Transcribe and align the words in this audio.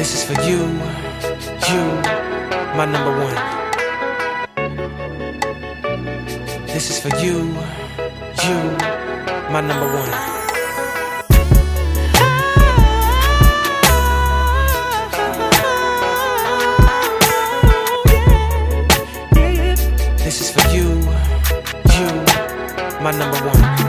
This 0.00 0.14
is 0.14 0.24
for 0.24 0.40
you, 0.48 0.60
you, 1.68 1.82
my 2.74 2.86
number 2.86 3.12
one. 3.20 3.36
This 6.68 6.88
is 6.88 6.98
for 6.98 7.14
you, 7.18 7.36
you, 8.42 8.56
my 9.52 9.60
number 9.60 9.88
one. 9.92 10.12
This 20.16 20.40
is 20.40 20.50
for 20.50 20.66
you, 20.74 20.88
you, 21.92 22.08
my 23.04 23.10
number 23.10 23.36
one. 23.46 23.79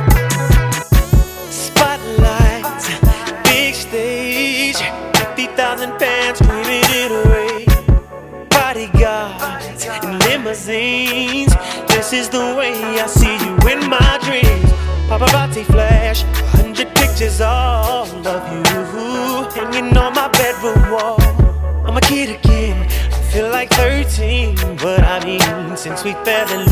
This 12.11 12.23
is 12.23 12.29
the 12.29 12.55
way 12.57 12.73
I 12.99 13.07
see 13.07 13.38
you 13.45 13.55
in 13.71 13.89
my 13.89 14.19
dreams. 14.21 14.69
Paparazzi 15.07 15.63
flash, 15.63 16.23
hundred 16.52 16.93
pictures 16.93 17.39
all 17.39 18.05
of 18.27 18.43
you 18.52 18.61
hanging 19.55 19.95
on 19.95 20.13
my 20.13 20.27
bedroom 20.27 20.91
wall. 20.91 21.21
I'm 21.88 21.95
a 21.95 22.02
kid 22.02 22.38
again, 22.38 22.83
I 23.13 23.21
feel 23.31 23.49
like 23.49 23.69
13, 23.69 24.57
but 24.75 24.99
I 25.05 25.23
mean, 25.23 25.77
since 25.77 26.03
we 26.03 26.11
fell 26.25 26.49
in 26.52 26.66
love. 26.66 26.70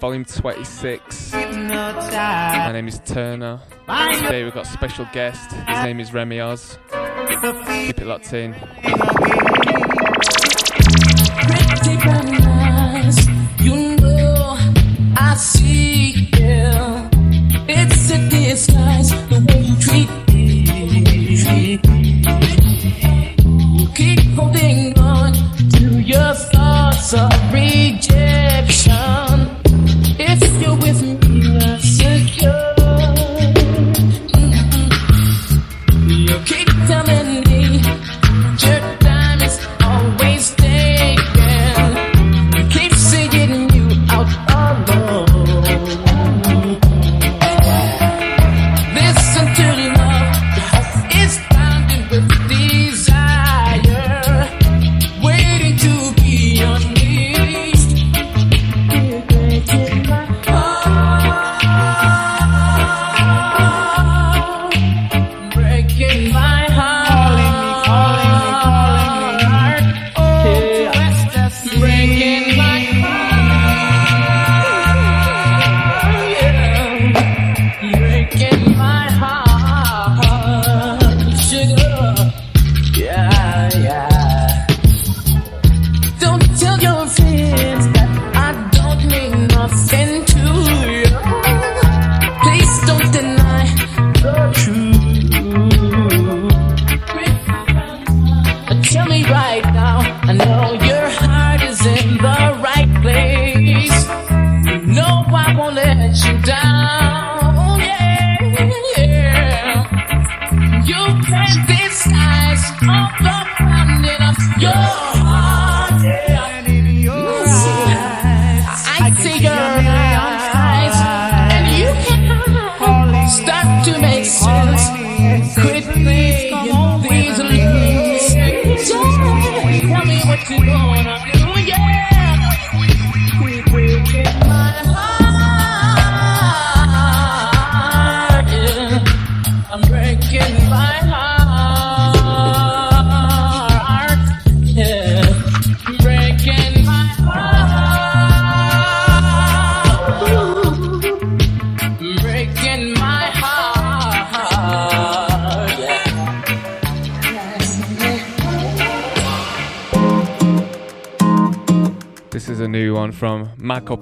volume 0.00 0.24
26. 0.24 1.32
My 1.32 2.72
name 2.72 2.88
is 2.88 3.00
Turner. 3.04 3.60
Today 4.14 4.44
we've 4.44 4.54
got 4.54 4.66
a 4.66 4.70
special 4.70 5.06
guest. 5.12 5.52
His 5.52 5.82
name 5.84 6.00
is 6.00 6.12
Remy 6.12 6.40
Oz. 6.40 6.78
Keep 6.88 8.00
it 8.00 8.06
locked 8.06 8.32
in. 8.32 8.54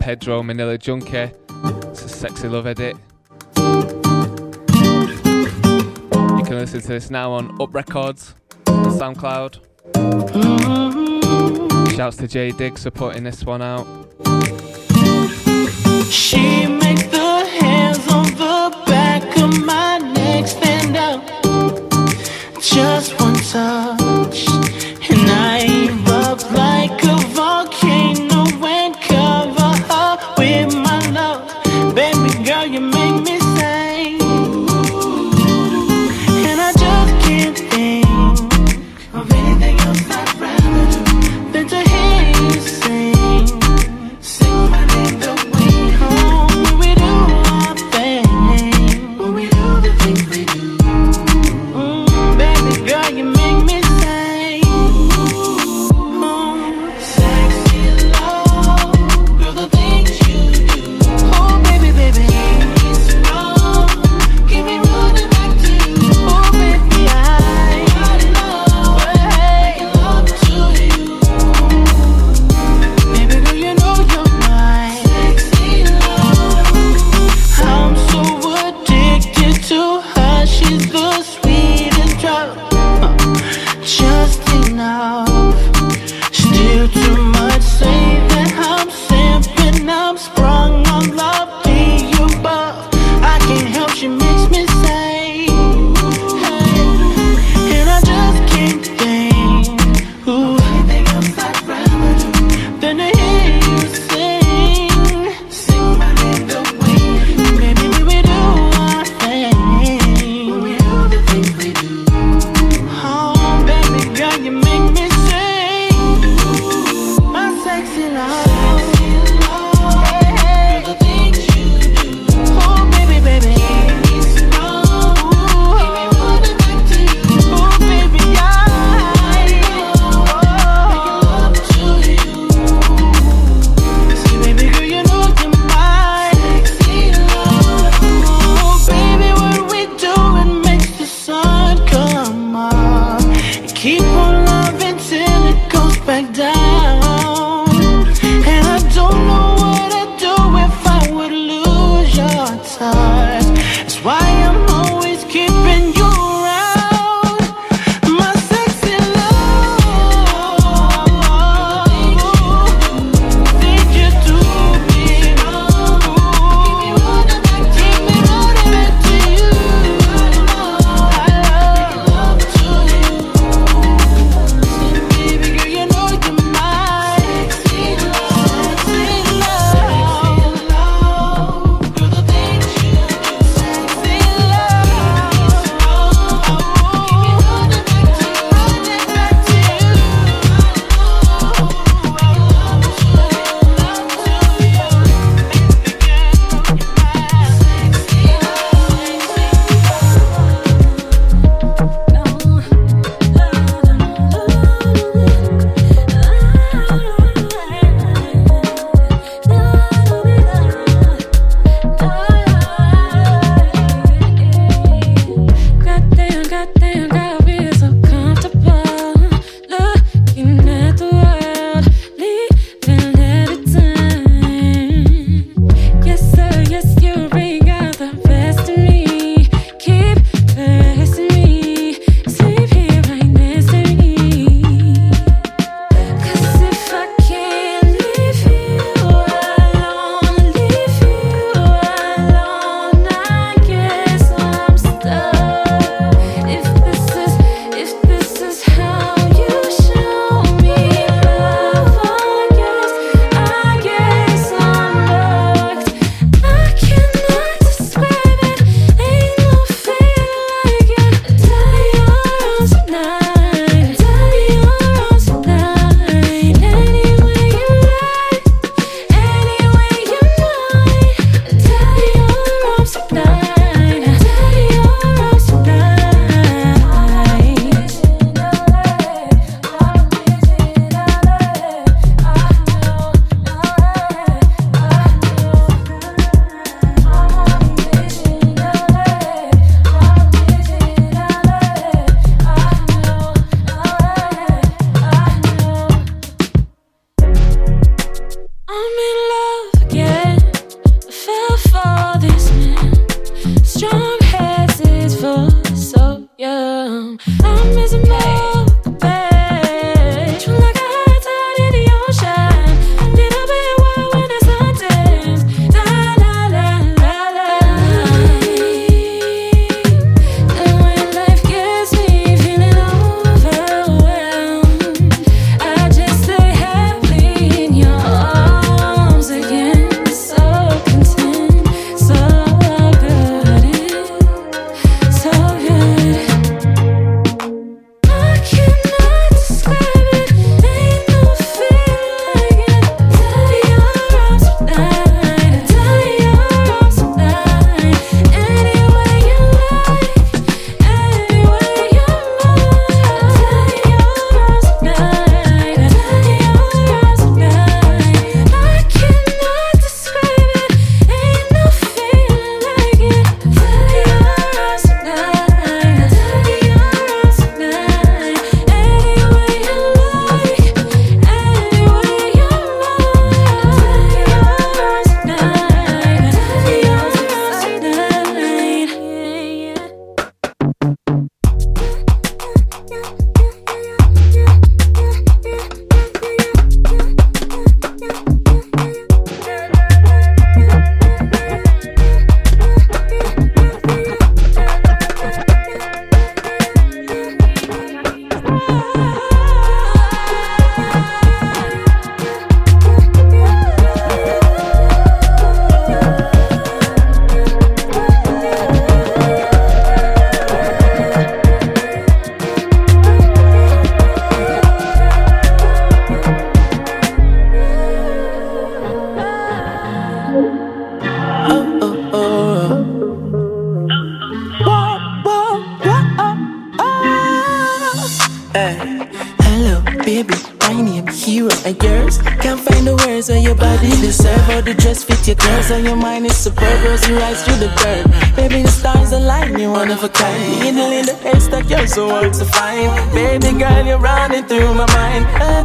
Pedro 0.08 0.42
Manila 0.42 0.78
Junkie. 0.78 1.30
It's 1.90 2.02
a 2.02 2.08
sexy 2.08 2.48
love 2.48 2.66
edit. 2.66 2.96
You 3.58 3.82
can 6.46 6.56
listen 6.56 6.80
to 6.80 6.88
this 6.88 7.10
now 7.10 7.32
on 7.32 7.60
Up 7.60 7.74
Records 7.74 8.34
SoundCloud. 8.64 9.58
Shouts 11.94 12.16
to 12.16 12.26
Diggs 12.26 12.84
for 12.84 12.90
putting 12.90 13.24
this 13.24 13.44
one 13.44 13.60
out. 13.60 13.86
She 16.10 16.66
makes 16.66 17.02
the 17.08 17.46
hands 17.60 18.08
on 18.10 18.24
the 18.28 18.84
back 18.86 19.36
of 19.36 19.62
my 19.62 19.98
neck 19.98 20.46
stand 20.46 20.96
up. 20.96 21.22
Just 22.62 23.20
one 23.20 23.34
touch, 23.34 23.97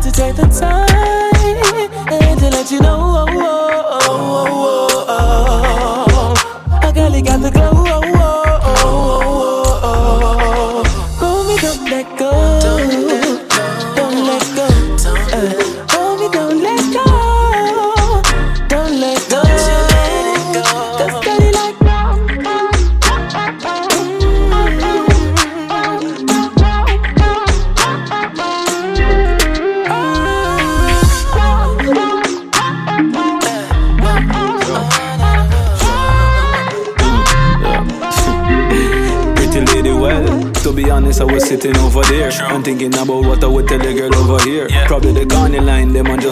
to 0.03 0.11
take 0.11 0.35
the 0.35 0.42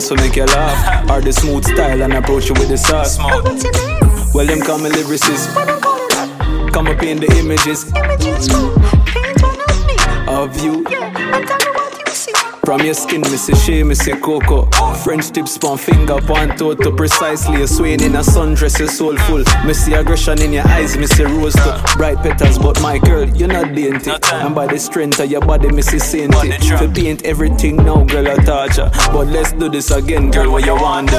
just 0.02 0.18
to 0.18 0.24
make 0.24 0.36
you 0.36 0.46
laugh. 0.46 1.10
Or 1.10 1.22
the 1.22 1.32
smooth 1.32 1.64
style 1.66 2.02
and 2.02 2.14
approach 2.14 2.50
you 2.50 2.56
with 2.56 2.70
the 2.70 2.78
sauce. 2.78 3.18
Well, 4.34 4.46
them 4.46 4.62
call 4.62 4.80
me 4.80 4.90
lyricist. 4.90 5.54
Come 6.72 6.88
up 6.88 7.04
in 7.04 7.20
the 7.20 7.28
images 7.38 7.86
of 10.28 10.60
you. 10.64 11.71
From 12.72 12.86
your 12.86 12.94
skin, 12.94 13.20
me 13.20 13.36
say 13.36 13.54
shea, 13.54 13.84
me 13.84 13.94
say 13.96 14.18
cocoa. 14.18 14.66
French 15.04 15.32
tips, 15.32 15.58
pan 15.58 15.76
finger, 15.76 16.22
pan 16.22 16.58
toto. 16.58 16.96
Precisely, 16.96 17.64
a 17.64 17.68
swaying 17.68 18.02
in 18.02 18.16
a 18.16 18.20
sundress, 18.20 18.80
you 18.80 18.88
soulful. 18.88 19.44
Me 19.66 19.74
see 19.74 19.94
aggression 19.94 20.42
in 20.42 20.54
your 20.54 20.66
eyes, 20.66 20.96
me 20.96 21.06
see 21.06 21.26
rose 21.26 21.52
to 21.52 21.84
bright 21.98 22.20
petals. 22.20 22.58
But 22.58 22.82
my 22.82 22.98
girl, 22.98 23.28
you're 23.36 23.50
not 23.50 23.76
dainty. 23.76 24.12
And 24.32 24.56
by 24.56 24.68
the 24.68 24.80
strength 24.80 25.20
of 25.20 25.30
your 25.30 25.42
body, 25.42 25.70
me 25.70 25.82
see 25.82 26.00
sainty. 26.00 26.58
To 26.80 26.88
paint 26.88 27.26
everything 27.26 27.76
now, 27.76 28.06
girl, 28.06 28.26
I 28.26 28.36
touch 28.36 28.78
ya. 28.78 28.90
But 29.12 29.28
let's 29.28 29.52
do 29.52 29.68
this 29.68 29.92
again, 29.92 30.32
girl, 30.32 30.50
what 30.54 30.66
you 30.66 30.76
want 30.76 31.10
to? 31.10 31.16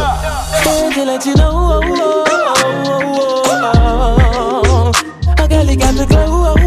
to 0.94 1.04
let 1.04 1.26
you 1.26 1.34
know, 1.34 1.50
oh, 1.52 1.80
oh, 1.84 2.24
oh, 2.56 3.42
oh, 3.74 4.92
oh. 4.96 5.36
I 5.36 5.76
got 5.76 5.94
the 5.96 6.06
glow, 6.06 6.54
oh, 6.56 6.61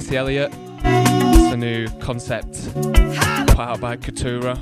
Missy 0.00 0.16
Elliott. 0.16 0.50
It's 0.82 1.52
a 1.52 1.56
new 1.58 1.86
concept 2.00 2.72
put 2.72 3.58
out 3.58 3.82
by 3.82 3.98
Katura 3.98 4.52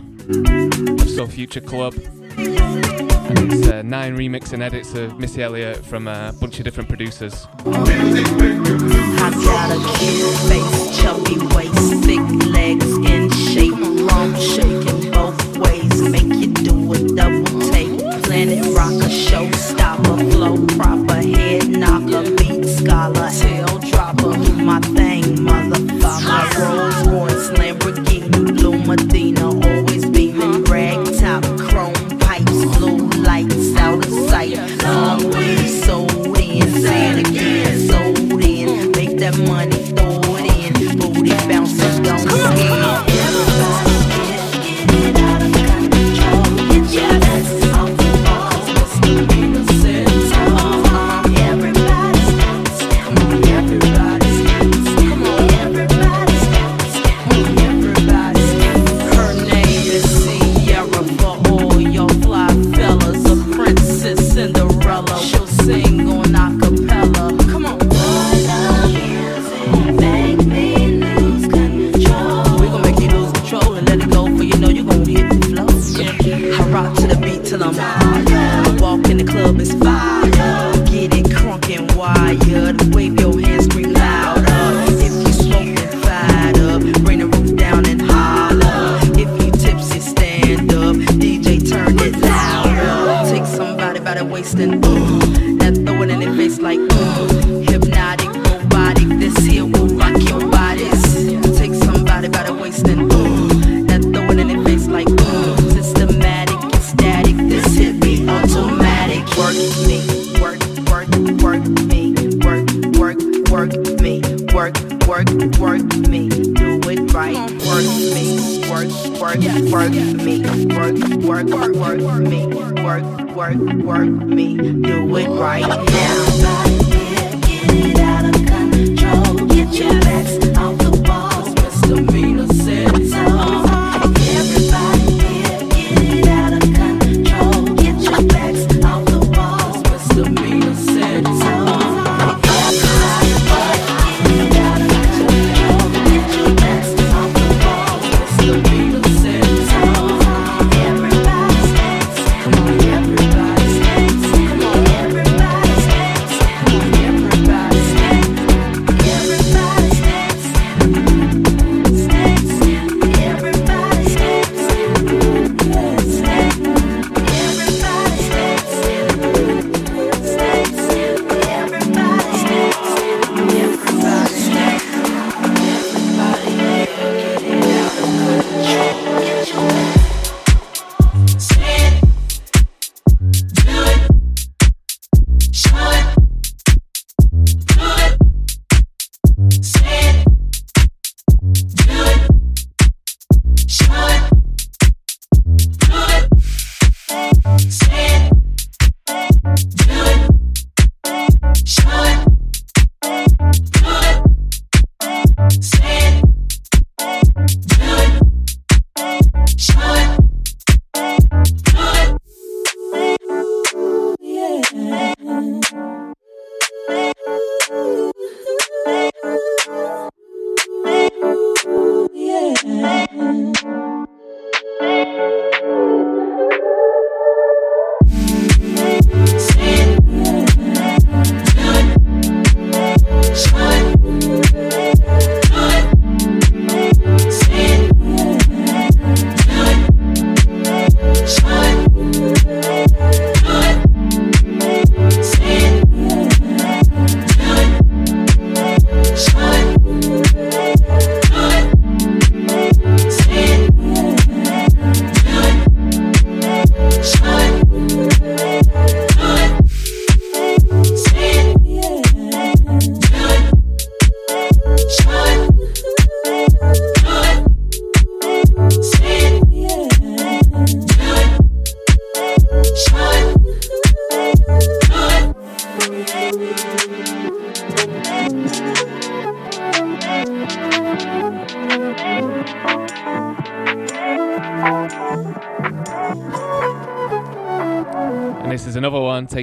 of 1.01 1.09
Soul 1.11 1.29
Future 1.29 1.61
Club. 1.61 1.95
And 2.37 3.53
it's 3.53 3.69
uh, 3.69 3.83
nine 3.83 4.17
remix 4.17 4.53
and 4.53 4.65
edits 4.65 4.95
of 4.95 5.17
Missy 5.17 5.45
Elliott 5.45 5.87
from 5.87 6.09
a 6.09 6.35
bunch 6.41 6.59
of 6.59 6.65
different 6.65 6.89
producers. 6.89 7.47
I 7.65 7.71
got 9.45 9.71
a 9.71 9.79
cute 10.01 10.35
face, 10.49 10.99
chubby 11.01 11.39
waist, 11.55 12.05
thick 12.05 12.19
legs 12.53 12.97
in 13.09 13.31
shape, 13.31 13.79
long 14.11 14.35
shaking. 14.35 14.98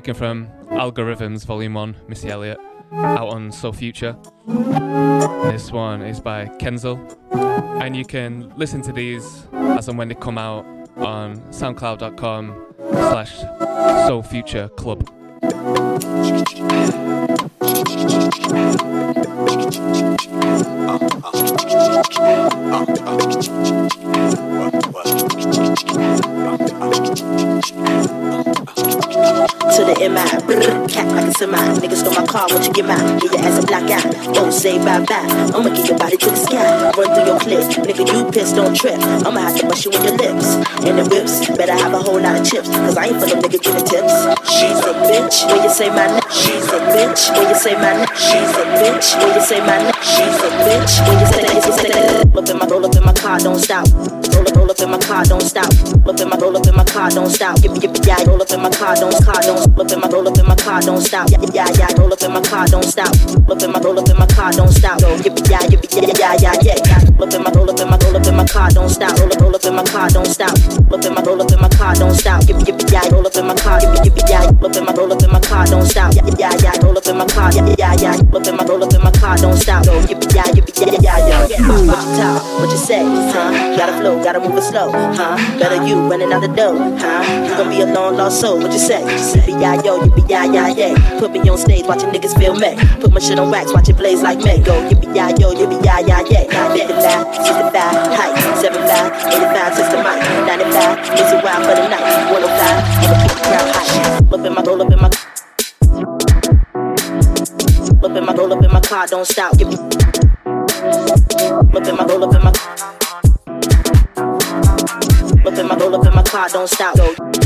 Taken 0.06 0.20
from 0.20 0.48
Algorithms 0.70 1.48
Volume 1.48 1.74
1, 1.74 1.96
Missy 2.08 2.30
Elliott, 2.30 2.60
out 2.94 3.30
on 3.30 3.52
Soul 3.52 3.74
Future. 3.74 4.16
This 4.46 5.72
one 5.72 6.04
is 6.04 6.20
by 6.20 6.46
Kenzel, 6.60 7.00
and 7.82 7.96
you 7.96 8.06
can 8.06 8.54
listen 8.56 8.84
to 8.84 8.94
these 8.94 9.48
as 9.52 9.88
and 9.88 9.98
when 9.98 10.08
they 10.08 10.14
come 10.14 10.38
out 10.38 10.64
on 10.98 11.42
soundcloud.com 11.52 12.76
slash 12.92 13.36
Soul 14.06 14.22
Future 14.22 14.70
Club. 14.70 15.10
to 29.26 29.82
the 29.84 29.96
MI. 30.08 30.24
Cat 30.88 31.08
like 31.12 31.28
a 31.28 31.34
semi. 31.34 31.58
Niggas 31.82 32.02
stole 32.02 32.14
my 32.14 32.26
car, 32.26 32.48
what 32.50 32.66
you 32.66 32.74
get 32.74 32.86
mine? 32.86 33.20
Get 33.20 33.32
your 33.34 33.42
ass 33.42 33.64
a 33.64 33.66
black 33.66 33.84
eye. 33.90 34.34
Don't 34.34 34.52
say 34.52 34.78
bye 34.78 35.04
bye. 35.06 35.26
I'ma 35.54 35.70
get 35.70 35.88
your 35.88 35.98
body 35.98 36.18
to 36.18 36.30
the 36.30 36.36
sky. 36.36 36.92
Run 36.96 37.08
through 37.14 37.26
your 37.26 37.40
clip. 37.40 37.64
Nigga, 37.86 38.04
you 38.08 38.32
pissed, 38.32 38.56
don't 38.56 38.76
trip. 38.76 39.00
I'ma 39.26 39.40
have 39.40 39.58
to 39.58 39.68
bust 39.68 39.86
you 39.86 39.92
in 39.92 40.04
your 40.04 40.18
lips. 40.18 40.48
And 40.86 41.00
the 41.00 41.06
whips. 41.10 41.48
Better 41.58 41.74
have 41.74 41.94
a 41.94 42.00
whole 42.00 42.22
lot 42.22 42.40
of 42.40 42.46
chips. 42.46 42.70
Cause 42.70 42.98
I 42.98 43.08
ain't 43.08 43.20
for 43.20 43.28
no 43.28 43.36
nigga 43.42 43.60
giving 43.62 43.86
tips. 43.86 44.16
She's 44.48 44.80
a 44.86 44.94
bitch. 45.10 45.46
When 45.50 45.64
you 45.64 45.70
say 45.70 45.90
my 45.90 46.08
name. 46.08 46.30
She's 46.32 46.68
a 46.70 46.80
bitch. 46.94 47.22
When 47.36 47.50
you 47.50 47.56
say 47.56 47.76
my 47.76 47.94
name. 47.98 48.08
She's 48.16 48.54
a 48.56 48.64
bitch. 48.80 49.08
When 49.20 49.34
you 49.36 49.42
say 49.42 49.60
my 49.60 49.78
name. 49.82 49.96
She's 50.06 50.38
a 50.38 50.50
bitch. 50.62 50.94
When 51.08 51.20
you 51.20 51.28
say 51.34 51.42
that, 51.42 51.56
you 51.66 51.74
say 51.74 51.90
that. 51.90 52.30
Roll 52.36 52.44
up 52.44 52.50
in 52.50 52.58
my, 52.58 52.66
roll 52.68 52.86
up 52.86 52.96
in 52.96 53.04
my 53.04 53.14
car, 53.14 53.40
don't 53.40 53.58
stop. 53.58 53.88
Roll 53.90 54.46
up, 54.46 54.56
roll 54.56 54.70
up 54.70 54.80
in 54.80 54.90
my 54.92 55.00
car, 55.00 55.24
don't 55.26 55.42
stop. 55.42 55.66
Roll 56.06 56.14
up 56.14 56.22
in 56.22 56.30
my, 56.30 56.38
roll 56.38 56.56
up 56.56 56.68
in 56.68 56.76
my 56.76 56.84
car, 56.84 57.10
don't 57.10 57.30
stop. 57.30 57.60
Give 57.62 57.72
me, 57.72 57.80
give 57.80 57.92
me, 57.92 58.00
yeah. 58.06 58.22
Roll 58.24 58.42
up 58.42 58.52
in 58.52 58.62
my 58.62 58.70
car, 58.70 58.96
don't, 58.96 59.15
car, 59.24 59.42
don't 59.42 59.80
up 59.80 59.92
in 59.92 60.00
my 60.00 60.08
roll 60.10 60.28
up 60.28 60.38
in 60.38 60.46
my 60.46 60.56
car, 60.56 60.82
don't 60.82 61.02
stop. 61.02 61.30
Yeah, 61.30 61.40
yeah, 61.54 61.70
yeah, 61.78 61.94
roll 61.98 62.12
up 62.12 62.22
in 62.22 62.32
my 62.32 62.42
car, 62.42 62.66
don't 62.68 62.84
stop. 62.84 63.12
Up 63.50 63.62
in 63.62 63.72
my 63.72 63.80
roll 63.80 64.00
up 64.00 64.10
in 64.10 64.18
my 64.18 64.26
car, 64.28 64.52
don't 64.52 64.72
stop. 64.72 65.00
Go, 65.00 65.16
yeah, 65.24 65.32
yeah, 65.50 65.62
yeah, 65.70 66.12
yeah, 66.18 66.36
yeah, 66.40 66.56
yeah, 66.62 66.76
yeah. 66.86 67.24
Up 67.24 67.34
in 67.34 67.44
my 67.44 67.52
roll 67.52 67.70
up 67.70 67.80
in 67.80 67.88
my 67.90 67.98
roll 68.02 68.16
up 68.18 68.26
in 68.28 68.36
my 68.36 68.46
car, 68.46 68.70
don't 68.70 68.90
stop. 68.90 69.18
Roll 69.20 69.32
up, 69.32 69.42
roll 69.42 69.56
up 69.56 69.66
in 69.66 69.76
my 69.76 69.84
car, 69.84 70.10
don't 70.10 70.28
stop. 70.28 70.52
Up 70.52 71.06
in 71.06 71.14
my 71.14 71.22
roll 71.22 71.42
up 71.42 71.52
in 71.52 71.60
my 71.62 71.70
car, 71.70 71.96
don't 71.96 72.14
stop. 72.14 72.42
Yeah, 72.48 72.58
yeah, 72.66 72.78
yeah, 72.92 73.10
roll 73.12 73.26
up 73.26 73.36
in 73.36 73.46
my 73.48 73.56
car, 73.56 73.80
yeah, 73.82 74.04
yeah, 74.04 74.24
yeah. 74.28 74.66
Up 74.66 74.76
in 74.76 74.84
my 74.86 74.94
roll 74.94 75.14
up 75.14 75.24
in 75.24 75.32
my 75.32 75.40
car, 75.40 75.66
don't 75.66 75.86
stop. 75.86 76.14
Yeah, 76.16 76.26
yeah, 76.38 76.52
yeah, 76.62 76.84
roll 76.84 76.98
up 76.98 77.08
in 77.08 77.18
my 77.18 77.26
car, 77.26 77.52
yeah, 77.54 77.76
yeah, 77.78 77.94
yeah. 78.02 78.36
Up 78.36 78.48
in 78.48 78.56
my 78.58 78.64
roll 78.66 78.84
up 78.84 78.94
in 78.94 79.02
my 79.02 79.12
car, 79.12 79.38
don't 79.38 79.58
stop. 79.58 79.86
Go, 79.86 79.94
yeah, 80.10 80.20
yeah, 80.36 80.98
yeah, 81.00 81.18
yeah, 81.28 81.48
yeah. 81.48 81.68
What 81.68 82.02
you 82.02 82.18
talk? 82.18 82.44
What 82.60 82.70
you 82.72 82.78
say? 82.78 83.04
Huh? 83.06 83.78
Gotta 83.78 83.94
flow, 84.00 84.24
gotta 84.24 84.40
move 84.40 84.58
it 84.58 84.64
slow. 84.64 84.92
Huh? 84.92 85.38
Better 85.60 85.86
you 85.86 85.96
running 86.10 86.34
out 86.34 86.42
the 86.42 86.48
door. 86.48 86.76
Huh? 86.98 87.22
You 87.46 87.56
gonna 87.56 87.70
be 87.70 87.82
a 87.82 87.86
long 87.86 88.18
lost 88.18 88.42
soul. 88.42 88.58
What 88.60 88.72
you 88.72 88.80
say? 88.80 89.05
Yeah, 89.06 89.82
yo, 89.84 90.04
you 90.04 90.12
be 90.12 90.22
yeah, 90.28 90.46
yeah, 90.46 90.68
yeah. 90.70 91.20
Put 91.20 91.32
me 91.32 91.40
on 91.50 91.58
stage, 91.58 91.86
watching 91.86 92.10
niggas 92.10 92.38
feel 92.40 92.56
me. 92.56 92.76
Put 93.00 93.12
my 93.14 93.20
shit 93.20 93.38
on 93.38 93.52
wax, 93.52 93.72
watch 93.72 93.88
it 93.90 93.98
blaze 93.98 94.22
like 94.24 94.40
me. 94.40 94.60
Go, 94.64 94.74
yippee 94.90 95.16
yeah, 95.16 95.30
yo, 95.30 95.54
yippee 95.54 95.84
yeah, 95.86 96.00
yeah, 96.00 96.22
yeah. 96.28 96.74
55, 96.74 97.36
65, 97.36 97.74
height, 97.74 98.34
75, 98.58 99.14
85, 99.28 99.76
since 99.76 99.90
the 99.90 99.98
mic. 99.98 100.20
95, 100.48 100.98
it's 101.14 101.32
a 101.32 101.42
wild 101.44 101.64
for 101.66 101.76
the 101.76 101.88
night. 101.88 102.02
105, 102.32 102.84
I'ma 103.06 103.16
keep 103.22 103.30
the 103.30 103.42
crowd 103.46 103.70
hot. 103.74 104.34
Up 104.34 104.46
in 104.46 104.54
my, 104.54 104.62
roll 104.62 104.82
up 104.82 104.92
in 104.92 105.00
my. 105.00 105.10
Up 108.06 108.18
in 108.18 108.26
my, 108.26 108.34
roll 108.34 108.54
up 108.54 108.64
in 108.64 108.72
my 108.72 108.80
car, 108.82 109.08
don't 109.08 109.26
stop. 109.28 109.54
Yippee. 109.54 109.78
Up 111.76 111.88
in 111.88 111.96
my, 111.96 112.06
roll 112.06 112.24
up 112.24 112.34
in 112.34 112.42
my. 112.44 112.52
Up 115.46 115.58
in 115.60 115.68
my, 115.68 115.76
roll 115.76 115.96
up 115.96 116.06
in 116.06 116.14
my 116.16 116.24
car, 116.24 116.50
don't 116.50 116.68
stop. 116.68 116.98
Go. 116.98 117.45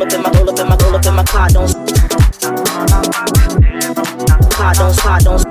Up 0.00 0.12
in 0.12 0.22
my 0.22 0.30
roll 0.30 0.48
up 0.48 0.58
in 0.60 0.68
my 0.68 0.76
roll 0.76 0.94
up 0.94 1.04
in 1.06 1.14
my 1.14 1.24
car, 1.24 1.48
don't 1.48 1.66
stop, 1.66 1.82
car, 4.52 4.74
don't 4.74 4.94
stop, 4.94 5.22
don't 5.22 5.42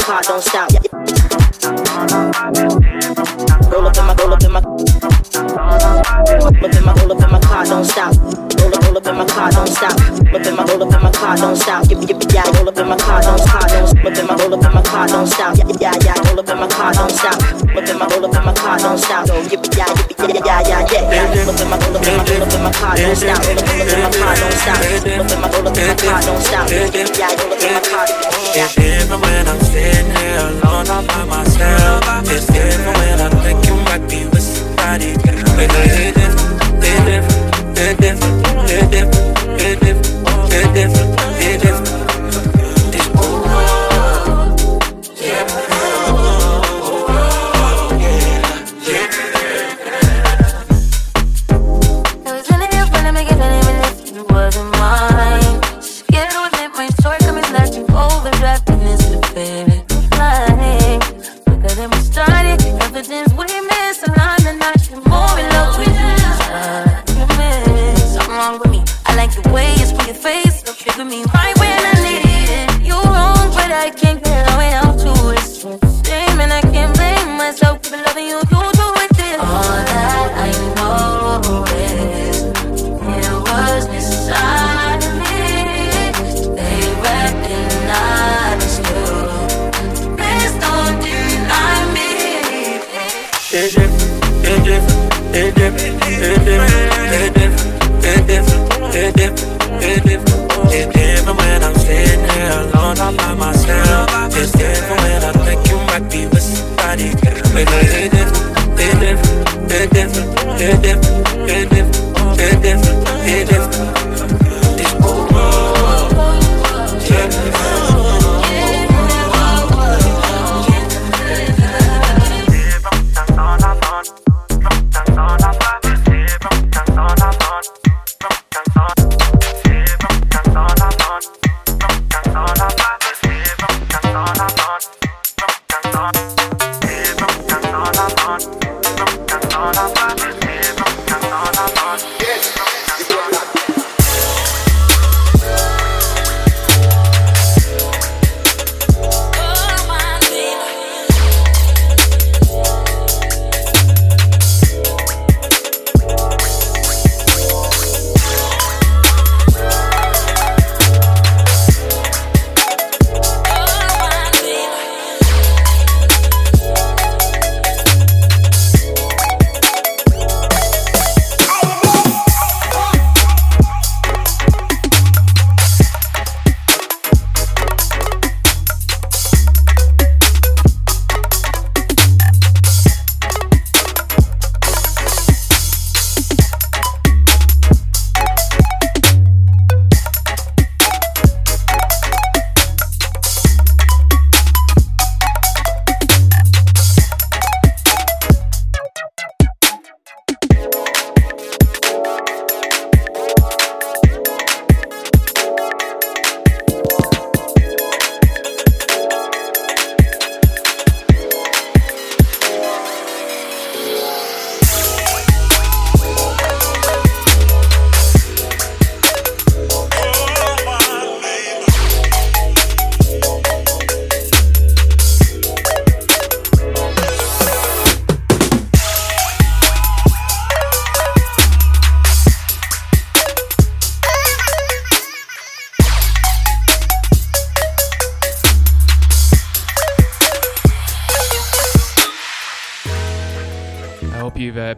car, 0.00 0.22
don't 0.22 0.42
stop. 0.42 0.70
Roll 3.70 3.86
up 3.86 3.96
in 3.98 4.04
my 4.06 4.14
roll 4.14 4.32
up 4.32 4.42
in 4.42 4.52
my 4.52 6.05
up 6.16 6.32
in 6.32 6.84
my, 6.84 6.94
roll 6.96 7.12
up 7.12 7.22
in 7.22 7.30
my 7.30 7.38
car 7.40 7.64
don't 7.66 7.84
stop. 7.84 8.16
Roll 8.16 8.72
up, 8.72 8.82
roll 8.84 8.96
up 8.96 9.06
in 9.06 9.16
my 9.16 9.26
car 9.26 9.50
don't 9.52 9.68
stop. 9.68 9.92
Up 9.92 10.46
in 10.46 10.56
my, 10.56 10.64
roll 10.64 10.82
up 10.82 10.94
in 10.94 11.02
my 11.04 11.12
car 11.12 11.36
don't 11.36 11.56
stop. 11.56 11.84
Yippee 11.84 12.08
yippee 12.08 12.32
yeah, 12.32 12.48
roll 12.56 12.68
up 12.68 12.78
in 12.78 12.88
my 12.88 12.96
car 12.96 13.20
don't 13.20 13.38
stop. 13.38 13.62
Up 13.62 14.16
in 14.16 14.26
my, 14.26 14.34
roll 14.40 14.54
up 14.54 14.64
in 14.64 14.72
my 14.72 14.82
car 14.82 15.06
don't 15.06 15.26
stop. 15.26 15.52
Yeah 15.58 15.68
yeah 15.78 15.92
yeah, 16.00 16.16
roll 16.24 16.40
up 16.40 16.48
in 16.48 16.56
my 16.56 16.66
car 16.68 16.92
don't 16.94 17.12
stop. 17.12 17.36
Up 17.36 17.84
in 17.84 17.98
my, 18.00 18.06
roll 18.08 18.24
up 18.24 18.32
in 18.32 18.44
my 18.48 18.54
car 18.54 18.78
don't 18.78 18.96
stop. 18.96 19.28
Yippee 19.28 19.76
yeah 19.76 19.92
yippee 20.08 20.40
yeah 20.40 20.64
yeah 20.64 20.80
yeah 20.88 21.04
yeah. 21.12 21.36
Roll 21.36 21.52
up 21.52 21.60
in 21.60 21.68
my, 21.68 21.76
roll 21.84 21.96
up 21.96 22.08
in 22.08 22.16
my, 22.16 22.24
roll 22.24 22.42
up 22.42 22.54
in 22.56 22.62
my 22.64 22.72
car 22.72 22.96
don't 22.96 23.16
stop. 23.16 23.36
Roll 23.44 23.60
up, 23.60 23.68
in 23.76 24.00
my 24.00 24.10
car 24.16 24.34
don't 24.40 24.56
stop. 24.56 24.80
Roll 24.80 25.20
up 25.20 25.28
in 25.28 25.40
my, 25.40 25.48
roll 25.52 25.68
up 25.68 25.76
in 25.76 25.84
my 25.84 25.96
car 26.00 26.20
don't 26.24 26.40
stop. 26.40 26.64
Yeah, 26.72 27.28
roll 27.36 27.52
up 27.52 27.60
in 27.60 27.72
my 27.76 27.80
car. 27.92 28.08
It's 28.56 28.72
different 28.72 29.20
when 29.20 29.44
I'm 29.52 29.60
sitting 29.68 30.08
here 30.16 30.64
alone 30.64 30.88
all 30.88 31.04
by 31.04 31.28
myself. 31.28 32.00
It's 32.32 32.46
different 32.48 32.95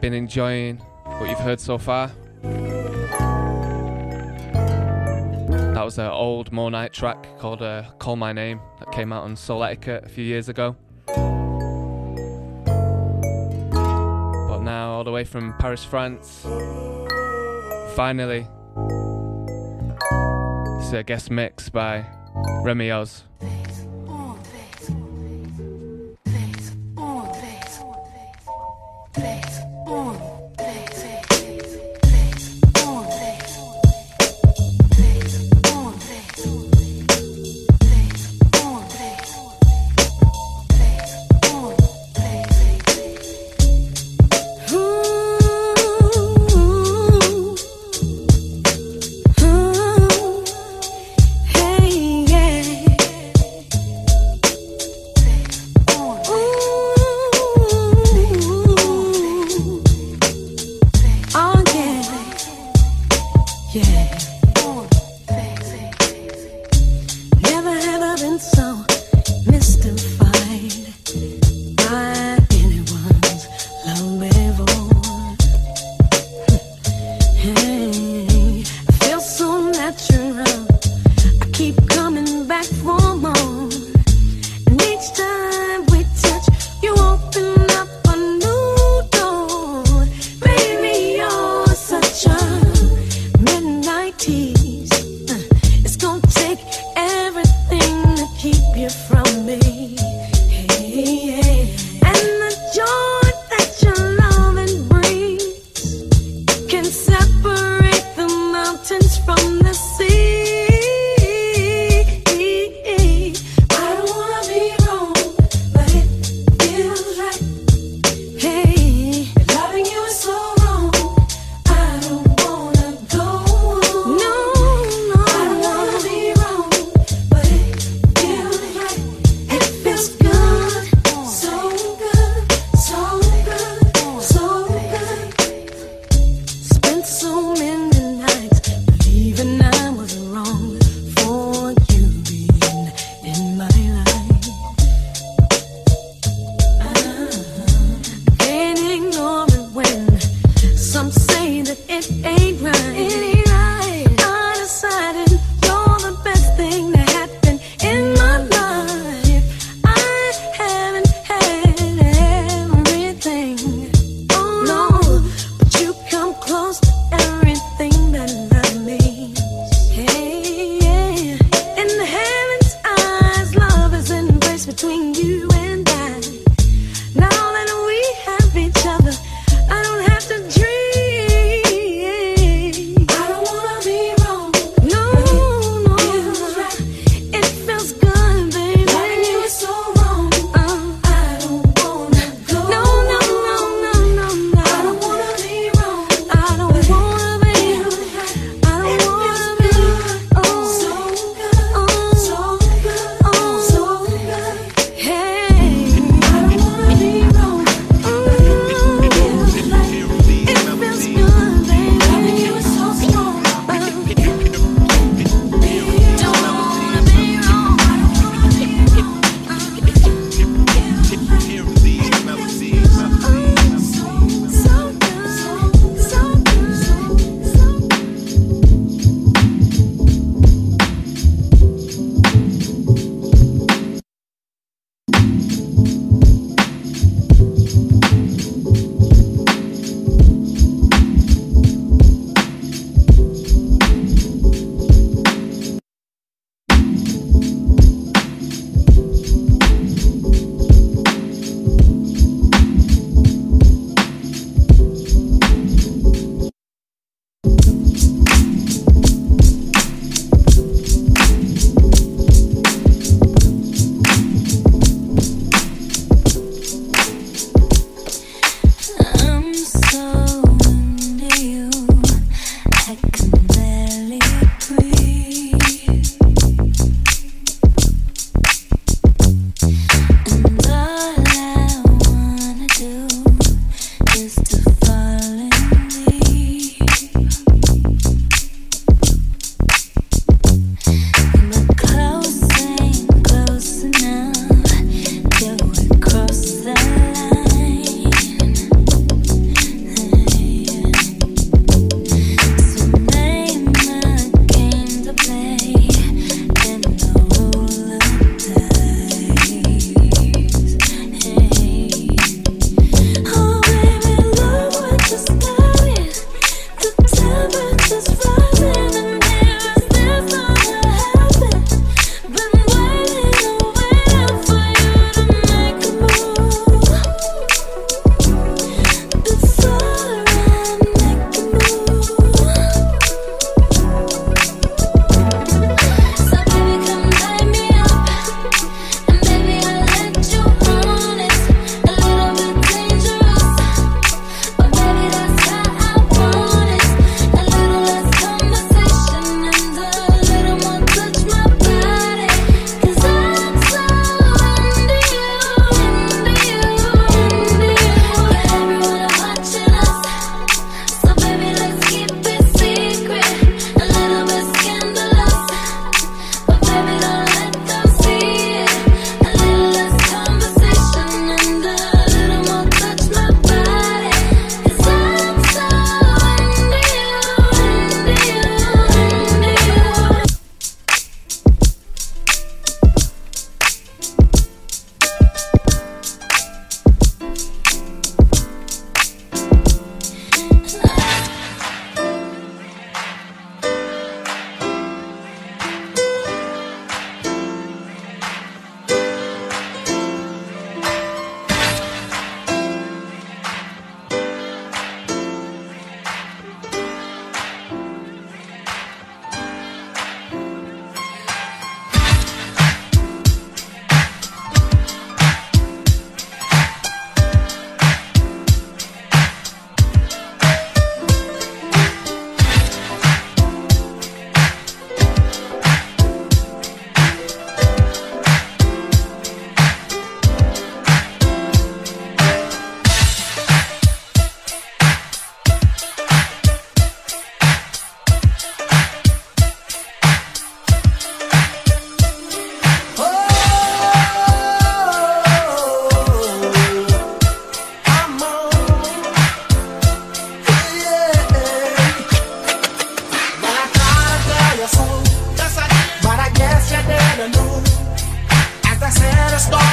been 0.09 0.17
enjoying 0.17 0.79
what 1.19 1.29
you've 1.29 1.39
heard 1.39 1.61
so 1.61 1.77
far. 1.77 2.11
That 5.75 5.85
was 5.85 5.99
an 5.99 6.07
old 6.07 6.51
Mo 6.51 6.71
Night 6.71 6.95
track 6.95 7.27
called 7.39 7.61
uh, 7.61 7.83
Call 7.99 8.17
My 8.17 8.33
Name 8.33 8.59
that 8.79 8.91
came 8.91 9.13
out 9.13 9.25
on 9.25 9.37
Soul 9.37 9.63
Etiquette 9.63 10.07
a 10.07 10.09
few 10.09 10.25
years 10.25 10.49
ago. 10.49 10.77
But 11.07 11.17
now, 14.63 14.93
all 14.93 15.05
the 15.05 15.13
way 15.13 15.25
from 15.25 15.53
Paris, 15.59 15.85
France, 15.85 16.41
finally, 17.95 18.47
it's 20.81 20.93
a 20.95 21.03
guest 21.05 21.31
mix 21.31 21.69
by 21.69 22.07
Remy 22.63 22.93
Oz. 22.93 23.25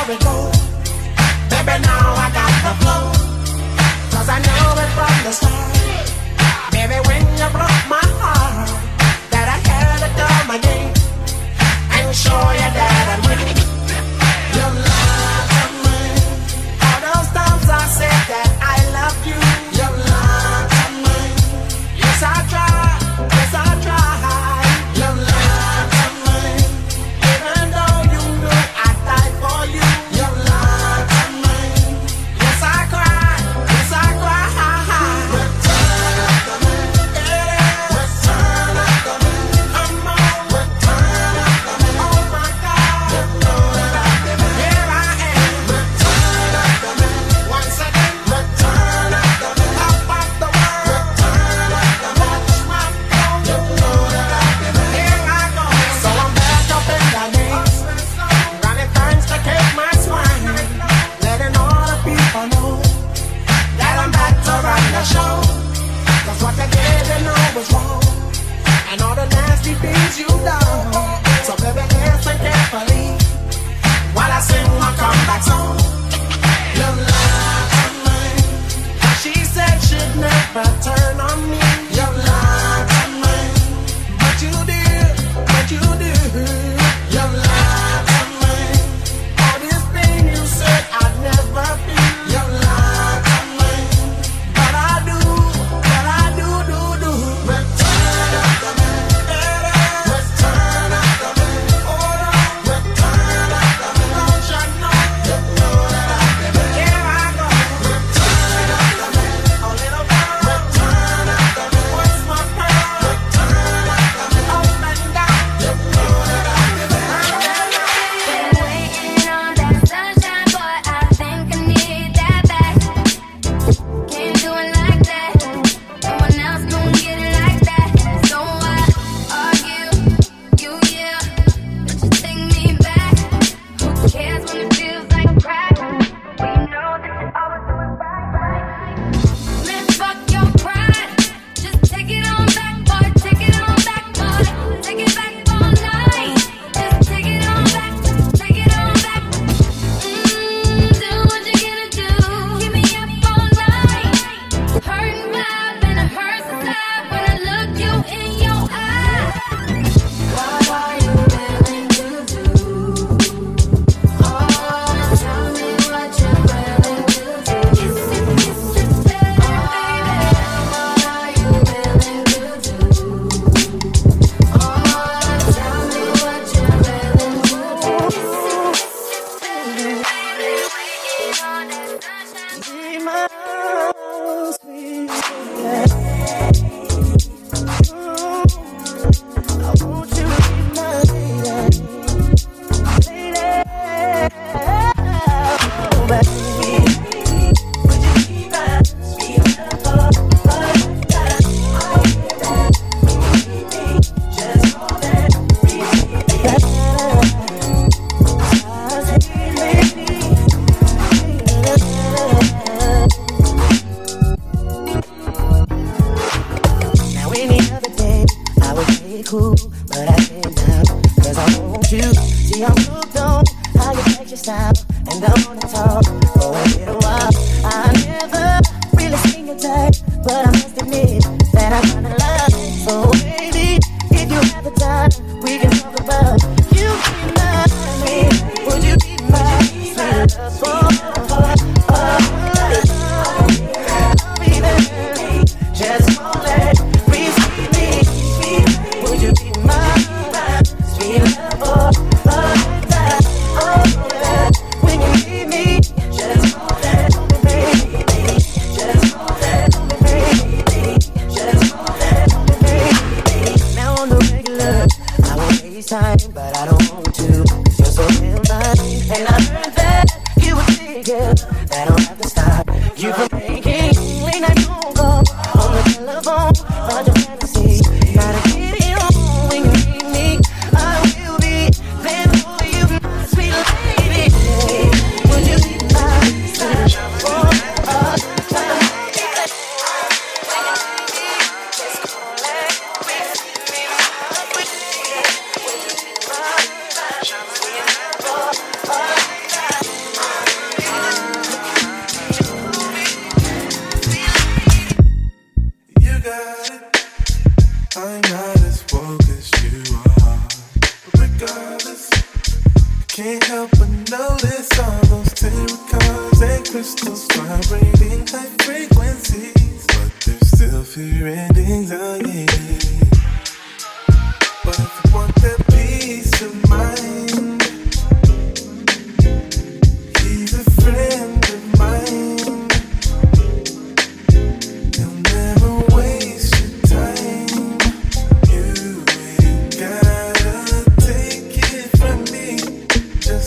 we 0.08 0.18
go. 0.18 0.52
Baby, 1.50 1.82
now 1.82 2.14
I 2.14 2.30
got 2.32 2.54
the 2.64 2.74
flow. 2.82 3.04
Cause 4.12 4.30
I 4.30 4.38
know 4.40 4.82
it 4.82 4.90
from 4.94 5.24
the 5.24 5.32
start. 5.32 5.75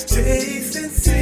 Taste 0.09 0.77
and 0.77 0.91
see 0.91 1.18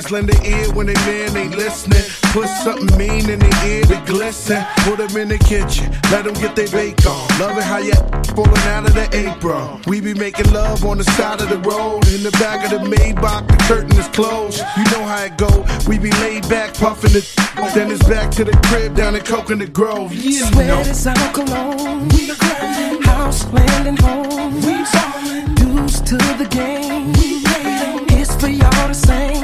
Always 0.00 0.12
lend 0.12 0.34
an 0.34 0.46
ear 0.46 0.72
when 0.72 0.86
they 0.86 0.94
man 0.94 1.36
ain't 1.36 1.56
listening. 1.58 2.02
Put 2.32 2.48
something 2.64 2.96
mean 2.96 3.28
in 3.28 3.38
their 3.38 3.66
ear 3.66 3.82
to 3.84 4.02
glisten. 4.06 4.64
Put 4.78 4.96
them 4.96 5.14
in 5.14 5.28
the 5.28 5.36
kitchen, 5.36 5.92
let 6.10 6.24
them 6.24 6.32
get 6.40 6.56
their 6.56 6.68
bake 6.68 7.04
on. 7.04 7.28
Love 7.38 7.58
it 7.58 7.64
how 7.64 7.76
you 7.76 7.92
falling 8.34 8.56
out 8.72 8.86
of 8.88 8.94
the 8.94 9.08
apron. 9.12 9.82
We 9.86 10.00
be 10.00 10.14
making 10.14 10.50
love 10.54 10.86
on 10.86 10.96
the 10.96 11.04
side 11.04 11.42
of 11.42 11.50
the 11.50 11.58
road. 11.58 12.08
In 12.08 12.22
the 12.22 12.30
back 12.40 12.64
of 12.64 12.70
the 12.70 12.88
Maybach, 12.88 13.46
the 13.46 13.56
curtain 13.68 13.94
is 13.98 14.08
closed. 14.08 14.64
You 14.78 14.84
know 14.84 15.04
how 15.04 15.22
it 15.24 15.36
go. 15.36 15.66
We 15.86 15.98
be 15.98 16.12
laid 16.24 16.48
back, 16.48 16.72
puffing 16.72 17.14
it. 17.14 17.28
Then 17.74 17.90
it's 17.90 18.02
back 18.08 18.30
to 18.36 18.44
the 18.44 18.56
crib 18.68 18.96
down 18.96 19.14
in 19.16 19.22
Coconut 19.22 19.74
Grove. 19.74 20.14
You 20.14 20.46
Sweat 20.46 20.66
know. 20.66 20.80
is 20.80 21.06
our 21.06 21.32
cologne. 21.34 22.08
We 22.08 22.34
grinding. 22.34 23.02
House, 23.02 23.44
land, 23.52 23.86
and 23.86 23.98
home. 23.98 24.54
We 24.62 24.82
ballin'. 24.94 25.54
Dues 25.56 26.00
to 26.00 26.16
the 26.40 26.48
game. 26.48 27.12
We 27.12 27.42
made 27.44 27.82
'em. 27.84 28.06
It's 28.18 28.34
for 28.36 28.48
y'all 28.48 28.88
to 28.88 28.94
sing. 28.94 29.39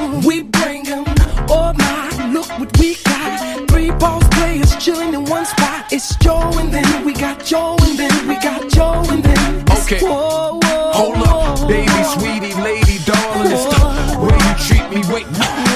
It's 5.96 6.14
Joe 6.16 6.50
and 6.58 6.70
then 6.70 7.06
we 7.06 7.14
got 7.14 7.42
Joe 7.42 7.74
and 7.80 7.98
then 7.98 8.28
we 8.28 8.34
got 8.34 8.68
Joe 8.68 9.02
and 9.08 9.22
then 9.24 9.64
Okay. 9.80 9.98
whoa, 10.00 10.60
whoa, 10.62 10.92
Hold 10.92 11.16
up, 11.26 11.66
baby, 11.66 11.88
sweetie, 12.12 12.52
lady, 12.60 12.98
darling. 13.06 13.50
It's 13.50 13.64
the 13.64 14.18
way 14.20 14.36
you 14.36 14.54
treat 14.66 14.86
me. 14.92 15.00
Wait, 15.10 15.26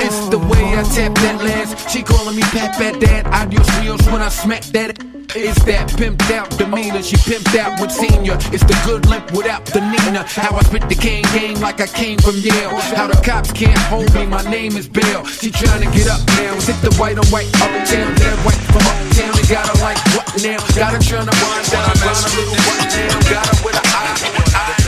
it's 0.05 0.29
the 0.29 0.37
way 0.37 0.77
I 0.77 0.83
tap 0.95 1.15
that 1.15 1.43
last. 1.43 1.89
She 1.89 2.03
calling 2.03 2.37
me 2.37 2.43
Pat 2.43 2.77
Pat 2.77 3.01
Dad. 3.01 3.29
Adios, 3.29 3.67
Rios 3.79 4.05
when 4.13 4.21
I 4.21 4.29
smack 4.29 4.65
that. 4.77 5.10
It's 5.37 5.63
that 5.65 5.87
pimped 5.95 6.31
out 6.33 6.51
demeanor. 6.59 7.03
She 7.03 7.17
pimped 7.17 7.55
out 7.55 7.81
with 7.81 7.93
senior. 7.93 8.35
It's 8.51 8.67
the 8.67 8.75
good 8.85 9.07
limp 9.07 9.31
without 9.31 9.65
the 9.67 9.81
Nina. 9.81 10.27
How 10.27 10.57
I 10.57 10.63
spit 10.63 10.89
the 10.89 10.95
cane 10.95 11.25
game 11.33 11.61
like 11.61 11.81
I 11.81 11.87
came 11.87 12.19
from 12.19 12.37
Yale. 12.37 12.75
How 12.99 13.07
the 13.07 13.21
cops 13.23 13.53
can't 13.53 13.79
hold 13.87 14.13
me. 14.15 14.27
My 14.27 14.43
name 14.51 14.77
is 14.77 14.89
Bill. 14.89 15.25
She 15.25 15.51
trying 15.51 15.87
to 15.87 15.91
get 15.95 16.09
up 16.11 16.21
now. 16.35 16.55
Hit 16.67 16.79
the 16.83 16.95
white 16.99 17.19
on 17.19 17.27
white 17.31 17.51
uptown. 17.63 18.11
That 18.19 18.39
white 18.43 18.65
from 18.75 18.83
uptown. 18.83 19.33
They 19.39 19.47
got 19.47 19.71
her 19.71 19.79
like 19.79 19.99
what 20.19 20.27
now? 20.43 20.59
Got 20.75 20.99
her 20.99 21.03
trying 21.03 21.31
to 21.31 21.37
wind 21.39 21.67
down. 21.71 21.95
Got 22.03 22.19
a 22.19 22.31
little 22.35 22.59
what 22.67 22.81
now? 22.91 23.31
Got 23.31 23.47
her 23.47 23.59
with 23.65 23.79
a 23.79 23.85
eye. 23.87 24.80